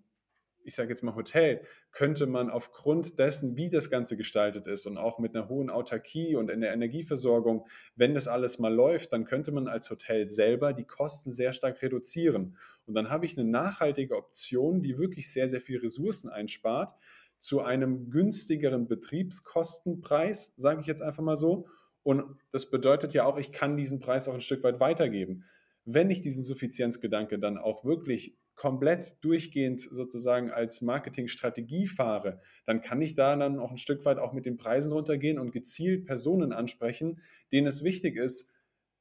ich 0.64 0.74
sage 0.74 0.88
jetzt 0.88 1.02
mal 1.02 1.14
Hotel, 1.14 1.60
könnte 1.92 2.26
man 2.26 2.50
aufgrund 2.50 3.18
dessen, 3.20 3.56
wie 3.56 3.70
das 3.70 3.90
Ganze 3.90 4.16
gestaltet 4.16 4.66
ist 4.66 4.86
und 4.86 4.98
auch 4.98 5.20
mit 5.20 5.36
einer 5.36 5.48
hohen 5.48 5.70
Autarkie 5.70 6.34
und 6.34 6.50
in 6.50 6.60
der 6.60 6.72
Energieversorgung, 6.72 7.66
wenn 7.94 8.12
das 8.12 8.26
alles 8.26 8.58
mal 8.58 8.74
läuft, 8.74 9.12
dann 9.12 9.24
könnte 9.24 9.52
man 9.52 9.68
als 9.68 9.88
Hotel 9.88 10.26
selber 10.26 10.72
die 10.72 10.84
Kosten 10.84 11.30
sehr 11.30 11.52
stark 11.52 11.80
reduzieren. 11.80 12.56
Und 12.86 12.94
dann 12.94 13.08
habe 13.08 13.24
ich 13.24 13.38
eine 13.38 13.48
nachhaltige 13.48 14.16
Option, 14.16 14.82
die 14.82 14.98
wirklich 14.98 15.32
sehr, 15.32 15.48
sehr 15.48 15.60
viel 15.60 15.78
Ressourcen 15.78 16.28
einspart, 16.28 16.92
zu 17.38 17.60
einem 17.60 18.10
günstigeren 18.10 18.88
Betriebskostenpreis, 18.88 20.54
sage 20.56 20.80
ich 20.80 20.86
jetzt 20.86 21.02
einfach 21.02 21.22
mal 21.22 21.36
so 21.36 21.68
und 22.04 22.38
das 22.52 22.70
bedeutet 22.70 23.14
ja 23.14 23.24
auch, 23.24 23.38
ich 23.38 23.50
kann 23.50 23.76
diesen 23.76 23.98
Preis 23.98 24.28
auch 24.28 24.34
ein 24.34 24.40
Stück 24.40 24.62
weit 24.62 24.78
weitergeben. 24.78 25.44
Wenn 25.84 26.10
ich 26.10 26.20
diesen 26.20 26.42
Suffizienzgedanke 26.42 27.38
dann 27.38 27.58
auch 27.58 27.84
wirklich 27.84 28.36
komplett 28.54 29.16
durchgehend 29.24 29.80
sozusagen 29.80 30.50
als 30.50 30.80
Marketingstrategie 30.80 31.86
fahre, 31.86 32.40
dann 32.66 32.80
kann 32.80 33.02
ich 33.02 33.14
da 33.14 33.34
dann 33.34 33.58
auch 33.58 33.72
ein 33.72 33.78
Stück 33.78 34.04
weit 34.04 34.18
auch 34.18 34.32
mit 34.32 34.46
den 34.46 34.56
Preisen 34.56 34.92
runtergehen 34.92 35.38
und 35.38 35.50
gezielt 35.50 36.06
Personen 36.06 36.52
ansprechen, 36.52 37.20
denen 37.52 37.66
es 37.66 37.82
wichtig 37.82 38.16
ist, 38.16 38.52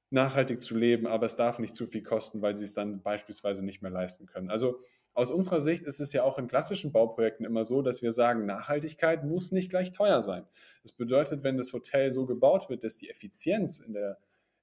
nachhaltig 0.10 0.62
zu 0.62 0.76
leben, 0.76 1.06
aber 1.06 1.26
es 1.26 1.36
darf 1.36 1.60
nicht 1.60 1.76
zu 1.76 1.86
viel 1.86 2.04
kosten, 2.04 2.42
weil 2.42 2.56
sie 2.56 2.64
es 2.64 2.74
dann 2.74 3.02
beispielsweise 3.02 3.66
nicht 3.66 3.82
mehr 3.82 3.92
leisten 3.92 4.26
können. 4.26 4.50
Also 4.50 4.80
aus 5.14 5.30
unserer 5.30 5.62
Sicht 5.62 5.84
ist 5.84 6.00
es 6.00 6.12
ja 6.14 6.24
auch 6.24 6.40
in 6.40 6.48
klassischen 6.48 6.92
Bauprojekten 6.92 7.46
immer 7.46 7.64
so, 7.64 7.82
dass 7.82 8.02
wir 8.02 8.12
sagen, 8.12 8.46
Nachhaltigkeit 8.46 9.24
muss 9.24 9.52
nicht 9.52 9.70
gleich 9.70 9.92
teuer 9.92 10.22
sein. 10.22 10.46
Das 10.82 10.92
bedeutet, 10.92 11.44
wenn 11.44 11.58
das 11.58 11.72
Hotel 11.74 12.10
so 12.10 12.26
gebaut 12.26 12.70
wird, 12.70 12.84
dass 12.84 12.98
die 12.98 13.10
Effizienz 13.10 13.80
in 13.80 13.94
der 13.94 14.18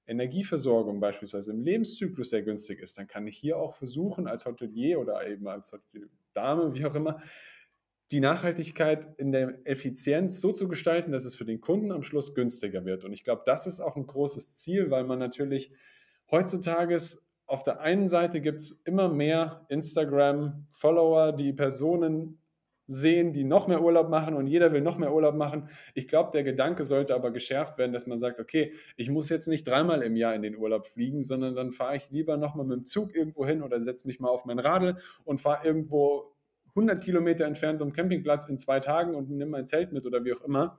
Energieversorgung 0.06 0.98
beispielsweise 0.98 1.52
im 1.52 1.62
Lebenszyklus 1.62 2.30
sehr 2.30 2.42
günstig 2.42 2.80
ist, 2.80 2.98
dann 2.98 3.06
kann 3.06 3.28
ich 3.28 3.36
hier 3.36 3.58
auch 3.58 3.74
versuchen, 3.74 4.26
als 4.26 4.44
Hotelier 4.44 4.98
oder 4.98 5.24
eben 5.26 5.46
als 5.46 5.72
Dame, 6.32 6.74
wie 6.74 6.84
auch 6.84 6.96
immer, 6.96 7.22
die 8.10 8.20
Nachhaltigkeit 8.20 9.08
in 9.18 9.30
der 9.30 9.60
Effizienz 9.64 10.40
so 10.40 10.52
zu 10.52 10.66
gestalten, 10.66 11.12
dass 11.12 11.24
es 11.24 11.36
für 11.36 11.44
den 11.44 11.60
Kunden 11.60 11.92
am 11.92 12.02
Schluss 12.02 12.34
günstiger 12.34 12.84
wird. 12.84 13.04
Und 13.04 13.12
ich 13.12 13.22
glaube, 13.22 13.42
das 13.46 13.68
ist 13.68 13.78
auch 13.78 13.94
ein 13.94 14.06
großes 14.06 14.56
Ziel, 14.56 14.90
weil 14.90 15.04
man 15.04 15.20
natürlich 15.20 15.70
heutzutage 16.28 16.96
auf 17.50 17.64
der 17.64 17.80
einen 17.80 18.08
Seite 18.08 18.40
gibt 18.40 18.60
es 18.60 18.70
immer 18.84 19.08
mehr 19.08 19.66
Instagram-Follower, 19.68 21.32
die 21.32 21.52
Personen 21.52 22.38
sehen, 22.86 23.32
die 23.32 23.42
noch 23.42 23.66
mehr 23.66 23.82
Urlaub 23.82 24.08
machen 24.08 24.34
und 24.34 24.46
jeder 24.46 24.72
will 24.72 24.80
noch 24.80 24.98
mehr 24.98 25.12
Urlaub 25.12 25.34
machen. 25.34 25.68
Ich 25.94 26.06
glaube, 26.06 26.30
der 26.32 26.44
Gedanke 26.44 26.84
sollte 26.84 27.14
aber 27.14 27.32
geschärft 27.32 27.76
werden, 27.76 27.92
dass 27.92 28.06
man 28.06 28.18
sagt, 28.18 28.38
okay, 28.38 28.72
ich 28.96 29.10
muss 29.10 29.28
jetzt 29.28 29.48
nicht 29.48 29.66
dreimal 29.66 30.02
im 30.02 30.14
Jahr 30.14 30.34
in 30.34 30.42
den 30.42 30.56
Urlaub 30.56 30.86
fliegen, 30.86 31.22
sondern 31.22 31.56
dann 31.56 31.72
fahre 31.72 31.96
ich 31.96 32.08
lieber 32.10 32.36
nochmal 32.36 32.66
mit 32.66 32.78
dem 32.78 32.84
Zug 32.84 33.14
irgendwo 33.14 33.44
hin 33.44 33.62
oder 33.62 33.80
setze 33.80 34.06
mich 34.06 34.20
mal 34.20 34.28
auf 34.28 34.44
mein 34.44 34.60
Radl 34.60 34.96
und 35.24 35.40
fahre 35.40 35.66
irgendwo 35.66 36.36
100 36.70 37.02
Kilometer 37.02 37.46
entfernt 37.46 37.82
um 37.82 37.92
Campingplatz 37.92 38.48
in 38.48 38.58
zwei 38.58 38.78
Tagen 38.78 39.16
und 39.16 39.28
nehme 39.28 39.50
mein 39.50 39.66
Zelt 39.66 39.92
mit 39.92 40.06
oder 40.06 40.24
wie 40.24 40.32
auch 40.34 40.42
immer. 40.42 40.78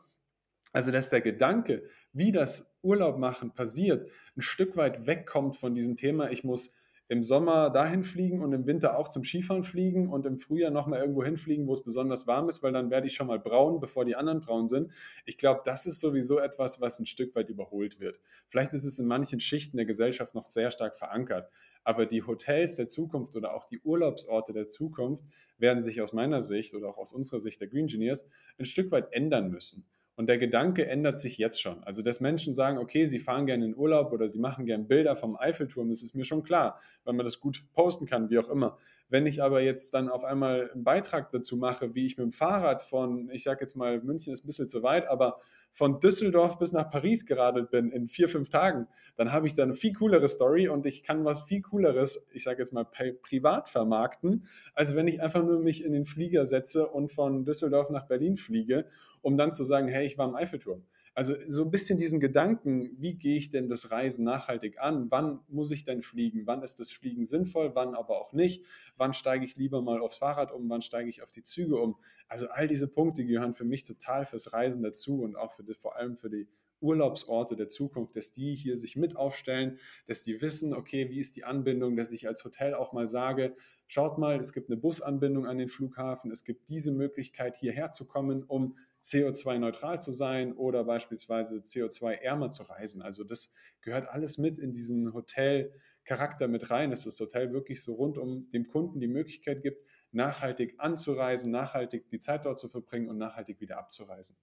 Also, 0.74 0.92
dass 0.92 1.10
der 1.10 1.22
Gedanke, 1.22 1.84
wie 2.14 2.32
das 2.32 2.78
Urlaub 2.82 3.18
machen 3.18 3.54
passiert, 3.54 4.10
ein 4.38 4.42
Stück 4.42 4.78
weit 4.78 5.06
wegkommt 5.06 5.58
von 5.58 5.76
diesem 5.76 5.96
Thema, 5.96 6.32
ich 6.32 6.44
muss 6.44 6.74
im 7.12 7.24
Sommer 7.24 7.70
dahin 7.70 8.06
fliegen 8.06 8.42
und 8.42 8.54
im 8.54 8.66
Winter 8.66 8.98
auch 8.98 9.10
zum 9.10 9.26
Skifahren 9.26 9.64
fliegen 9.64 10.08
und 10.08 10.26
im 10.26 10.38
Frühjahr 10.38 10.72
nochmal 10.72 11.02
irgendwo 11.02 11.26
hinfliegen, 11.26 11.68
wo 11.68 11.74
es 11.74 11.84
besonders 11.84 12.26
warm 12.26 12.48
ist, 12.48 12.64
weil 12.64 12.72
dann 12.72 12.90
werde 12.90 13.08
ich 13.08 13.16
schon 13.16 13.28
mal 13.28 13.38
braun, 13.38 13.82
bevor 13.82 14.06
die 14.06 14.16
anderen 14.16 14.40
braun 14.40 14.70
sind. 14.70 14.94
Ich 15.26 15.36
glaube, 15.36 15.60
das 15.66 15.86
ist 15.86 16.00
sowieso 16.00 16.40
etwas, 16.40 16.80
was 16.80 17.00
ein 17.00 17.06
Stück 17.06 17.36
weit 17.36 17.50
überholt 17.50 18.00
wird. 18.00 18.22
Vielleicht 18.48 18.72
ist 18.72 18.86
es 18.86 18.98
in 18.98 19.08
manchen 19.08 19.42
Schichten 19.42 19.76
der 19.76 19.86
Gesellschaft 19.86 20.36
noch 20.36 20.46
sehr 20.46 20.72
stark 20.72 20.96
verankert, 20.96 21.50
aber 21.84 22.06
die 22.06 22.24
Hotels 22.24 22.78
der 22.78 22.88
Zukunft 22.88 23.36
oder 23.36 23.56
auch 23.56 23.66
die 23.66 23.82
Urlaubsorte 23.82 24.54
der 24.54 24.68
Zukunft 24.68 25.26
werden 25.58 25.82
sich 25.82 26.02
aus 26.02 26.14
meiner 26.14 26.40
Sicht 26.40 26.74
oder 26.76 26.88
auch 26.88 26.98
aus 26.98 27.12
unserer 27.12 27.40
Sicht 27.40 27.60
der 27.60 27.68
Green 27.68 27.82
Engineers 27.82 28.30
ein 28.58 28.64
Stück 28.64 28.90
weit 28.90 29.12
ändern 29.12 29.52
müssen. 29.52 29.86
Und 30.16 30.28
der 30.28 30.38
Gedanke 30.38 30.86
ändert 30.88 31.18
sich 31.18 31.38
jetzt 31.38 31.62
schon. 31.62 31.84
Also, 31.84 32.02
dass 32.02 32.20
Menschen 32.20 32.54
sagen, 32.54 32.78
okay, 32.78 33.08
sie 33.08 33.20
fahren 33.20 33.46
gerne 33.46 33.66
in 33.66 33.76
Urlaub 33.76 34.12
oder 34.12 34.28
sie 34.28 34.40
machen 34.40 34.66
gerne 34.66 34.84
Bilder 34.84 35.16
vom 35.16 35.36
Eiffelturm, 35.36 35.90
das 35.90 36.04
ist 36.04 36.16
mir 36.16 36.26
schon 36.26 36.44
klar, 36.44 36.80
weil 37.04 37.14
man 37.14 37.26
das 37.26 37.40
gut 37.40 37.64
posten 37.74 38.06
kann, 38.06 38.30
wie 38.30 38.38
auch 38.38 38.50
immer. 38.50 38.78
Wenn 39.12 39.26
ich 39.26 39.44
aber 39.44 39.62
jetzt 39.62 39.94
dann 39.94 40.08
auf 40.08 40.24
einmal 40.24 40.72
einen 40.72 40.86
Beitrag 40.86 41.32
dazu 41.32 41.58
mache, 41.58 41.96
wie 41.96 42.06
ich 42.06 42.18
mit 42.18 42.24
dem 42.24 42.32
Fahrrad 42.32 42.82
von, 42.82 43.30
ich 43.30 43.44
sage 43.44 43.60
jetzt 43.60 43.76
mal, 43.76 44.02
München 44.02 44.32
ist 44.32 44.46
ein 44.46 44.48
bisschen 44.48 44.70
zu 44.70 44.84
weit, 44.84 45.06
aber 45.08 45.40
von 45.74 46.00
Düsseldorf 46.00 46.58
bis 46.60 46.72
nach 46.72 46.90
Paris 46.90 47.26
geradelt 47.26 47.72
bin 47.72 47.92
in 47.92 48.08
vier, 48.08 48.30
fünf 48.30 48.50
Tagen, 48.50 48.88
dann 49.18 49.34
habe 49.34 49.48
ich 49.48 49.54
da 49.54 49.64
eine 49.64 49.74
viel 49.74 49.94
coolere 49.94 50.30
Story 50.30 50.70
und 50.70 50.86
ich 50.86 51.04
kann 51.04 51.26
was 51.26 51.44
viel 51.44 51.62
cooleres, 51.62 52.26
ich 52.32 52.44
sage 52.44 52.60
jetzt 52.60 52.72
mal, 52.72 52.86
privat 52.86 53.68
vermarkten, 53.68 54.48
als 54.74 54.96
wenn 54.96 55.10
ich 55.10 55.22
einfach 55.22 55.44
nur 55.44 55.60
mich 55.60 55.84
in 55.84 55.92
den 55.92 56.06
Flieger 56.06 56.46
setze 56.46 56.88
und 56.88 57.12
von 57.12 57.44
Düsseldorf 57.44 57.90
nach 57.90 58.08
Berlin 58.08 58.38
fliege, 58.38 58.86
um 59.22 59.38
dann 59.38 59.52
zu 59.52 59.64
sagen, 59.64 59.88
hey, 59.88 60.06
ich 60.06 60.18
war 60.18 60.28
im 60.28 60.36
Eiffelturm. 60.36 60.84
Also 61.14 61.36
so 61.48 61.64
ein 61.64 61.72
bisschen 61.72 61.98
diesen 61.98 62.22
Gedanken, 62.22 62.96
wie 62.98 63.16
gehe 63.16 63.36
ich 63.36 63.50
denn 63.50 63.68
das 63.68 63.92
Reisen 63.92 64.24
nachhaltig 64.24 64.80
an? 64.80 65.12
Wann 65.12 65.40
muss 65.50 65.72
ich 65.72 65.84
denn 65.84 66.02
fliegen? 66.02 66.48
Wann 66.48 66.64
ist 66.64 66.80
das 66.80 66.92
Fliegen 66.92 67.26
sinnvoll? 67.26 67.76
Wann 67.76 67.96
aber 67.96 68.22
auch 68.22 68.32
nicht? 68.32 68.64
Wann 68.96 69.14
steige 69.14 69.44
ich 69.44 69.58
lieber 69.58 69.82
mal 69.82 70.00
aufs 70.00 70.18
Fahrrad 70.18 70.54
um? 70.54 70.70
Wann 70.70 70.82
steige 70.82 71.10
ich 71.10 71.22
auf 71.22 71.32
die 71.32 71.44
Züge 71.44 71.78
um? 71.78 71.98
Also 72.30 72.48
all 72.48 72.68
diese 72.68 72.88
Punkte 72.88 73.26
gehören 73.26 73.54
für 73.54 73.66
mich 73.66 73.84
total 73.84 74.26
fürs 74.26 74.54
Reisen 74.54 74.84
dazu 74.84 75.22
und 75.22 75.36
auch 75.36 75.52
für 75.52 75.64
die, 75.64 75.74
vor 75.74 75.98
allem 75.98 76.16
für 76.16 76.30
die 76.30 76.48
Urlaubsorte 76.80 77.56
der 77.56 77.68
Zukunft, 77.68 78.16
dass 78.16 78.32
die 78.32 78.56
hier 78.56 78.76
sich 78.76 78.96
mit 78.96 79.16
aufstellen, 79.16 79.80
dass 80.08 80.24
die 80.24 80.42
wissen, 80.42 80.74
okay, 80.74 81.10
wie 81.10 81.20
ist 81.20 81.36
die 81.36 81.44
Anbindung, 81.44 81.96
dass 81.96 82.12
ich 82.12 82.28
als 82.28 82.44
Hotel 82.44 82.74
auch 82.74 82.92
mal 82.92 83.08
sage, 83.08 83.56
schaut 83.88 84.18
mal, 84.18 84.40
es 84.40 84.52
gibt 84.52 84.70
eine 84.70 84.78
Busanbindung 84.78 85.46
an 85.46 85.58
den 85.58 85.70
Flughafen, 85.70 86.32
es 86.32 86.44
gibt 86.44 86.70
diese 86.70 86.92
Möglichkeit 86.92 87.56
hierher 87.58 87.92
zu 87.92 88.06
kommen, 88.06 88.44
um 88.44 88.78
CO2-neutral 89.02 90.02
zu 90.02 90.12
sein 90.12 90.54
oder 90.54 90.84
beispielsweise 90.84 91.58
CO2-ärmer 91.58 92.50
zu 92.50 92.64
reisen. 92.64 93.02
Also 93.02 93.24
das 93.24 93.54
gehört 93.82 94.08
alles 94.08 94.38
mit 94.38 94.60
in 94.60 94.74
diesen 94.74 95.14
Hotelcharakter 95.14 96.48
mit 96.48 96.70
rein, 96.70 96.92
dass 96.92 97.04
das 97.04 97.20
Hotel 97.20 97.52
wirklich 97.52 97.82
so 97.84 97.94
rund 97.94 98.18
um 98.18 98.50
dem 98.50 98.68
Kunden 98.68 99.00
die 99.00 99.08
Möglichkeit 99.08 99.64
gibt, 99.64 99.86
nachhaltig 100.12 100.76
anzureisen, 100.78 101.52
nachhaltig 101.52 102.10
die 102.10 102.20
Zeit 102.20 102.46
dort 102.46 102.60
zu 102.60 102.70
verbringen 102.70 103.10
und 103.10 103.18
nachhaltig 103.18 103.60
wieder 103.60 103.78
abzureisen. 103.78 104.38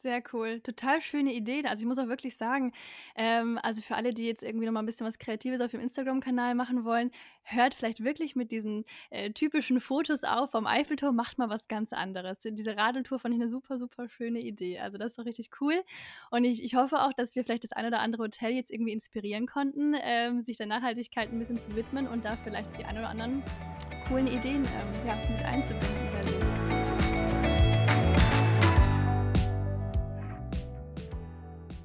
Sehr 0.00 0.22
cool. 0.32 0.60
Total 0.60 1.02
schöne 1.02 1.32
Idee. 1.34 1.64
Also, 1.66 1.82
ich 1.82 1.86
muss 1.88 1.98
auch 1.98 2.06
wirklich 2.06 2.36
sagen, 2.36 2.72
ähm, 3.16 3.58
also 3.64 3.82
für 3.82 3.96
alle, 3.96 4.14
die 4.14 4.26
jetzt 4.26 4.44
irgendwie 4.44 4.66
noch 4.66 4.72
mal 4.72 4.78
'n 4.80 4.86
bisschen 4.86 5.04
was 5.08 5.18
Kreatives 5.18 5.60
auf 5.60 5.72
dem 5.72 5.80
Instagram-Kanal 5.80 6.54
machen 6.54 6.84
wollen, 6.84 7.10
hört 7.42 7.74
vielleicht 7.74 8.04
wirklich 8.04 8.36
mit 8.36 8.52
diesen, 8.52 8.84
äh, 9.10 9.32
typischen 9.32 9.80
Fotos 9.80 10.22
auf 10.22 10.52
vom 10.52 10.66
Eiffelturm, 10.68 11.16
macht 11.16 11.38
mal 11.38 11.48
was 11.48 11.66
ganz 11.66 11.92
anderes. 11.92 12.38
Diese 12.44 12.76
Radeltour 12.76 13.18
fand 13.18 13.34
ich 13.34 13.40
eine 13.40 13.50
super, 13.50 13.76
super 13.76 14.08
schöne 14.08 14.38
Idee. 14.38 14.78
Also, 14.78 14.98
das 14.98 15.08
ist 15.12 15.18
doch 15.18 15.24
richtig 15.24 15.50
cool. 15.60 15.74
Und 16.30 16.44
ich 16.44 16.62
ich 16.62 16.76
hoffe 16.76 17.02
auch, 17.02 17.12
dass 17.12 17.34
wir 17.34 17.42
vielleicht 17.42 17.64
das 17.64 17.72
ein 17.72 17.86
oder 17.86 17.98
andere 17.98 18.22
Hotel 18.22 18.52
jetzt 18.52 18.70
irgendwie 18.70 18.92
inspirieren 18.92 19.46
konnten, 19.46 19.96
ähm, 20.00 20.42
sich 20.42 20.56
der 20.58 20.66
Nachhaltigkeit 20.66 21.32
ein 21.32 21.40
bisschen 21.40 21.60
zu 21.60 21.74
widmen 21.74 22.06
und 22.06 22.24
da 22.24 22.36
vielleicht 22.44 22.78
die 22.78 22.84
ein 22.84 22.98
oder 22.98 23.08
anderen 23.08 23.42
coolen 24.06 24.28
Ideen, 24.28 24.62
ähm, 24.62 25.06
ja, 25.08 25.16
mit 25.28 25.42
einzubinden 25.42 26.42
in 26.42 26.47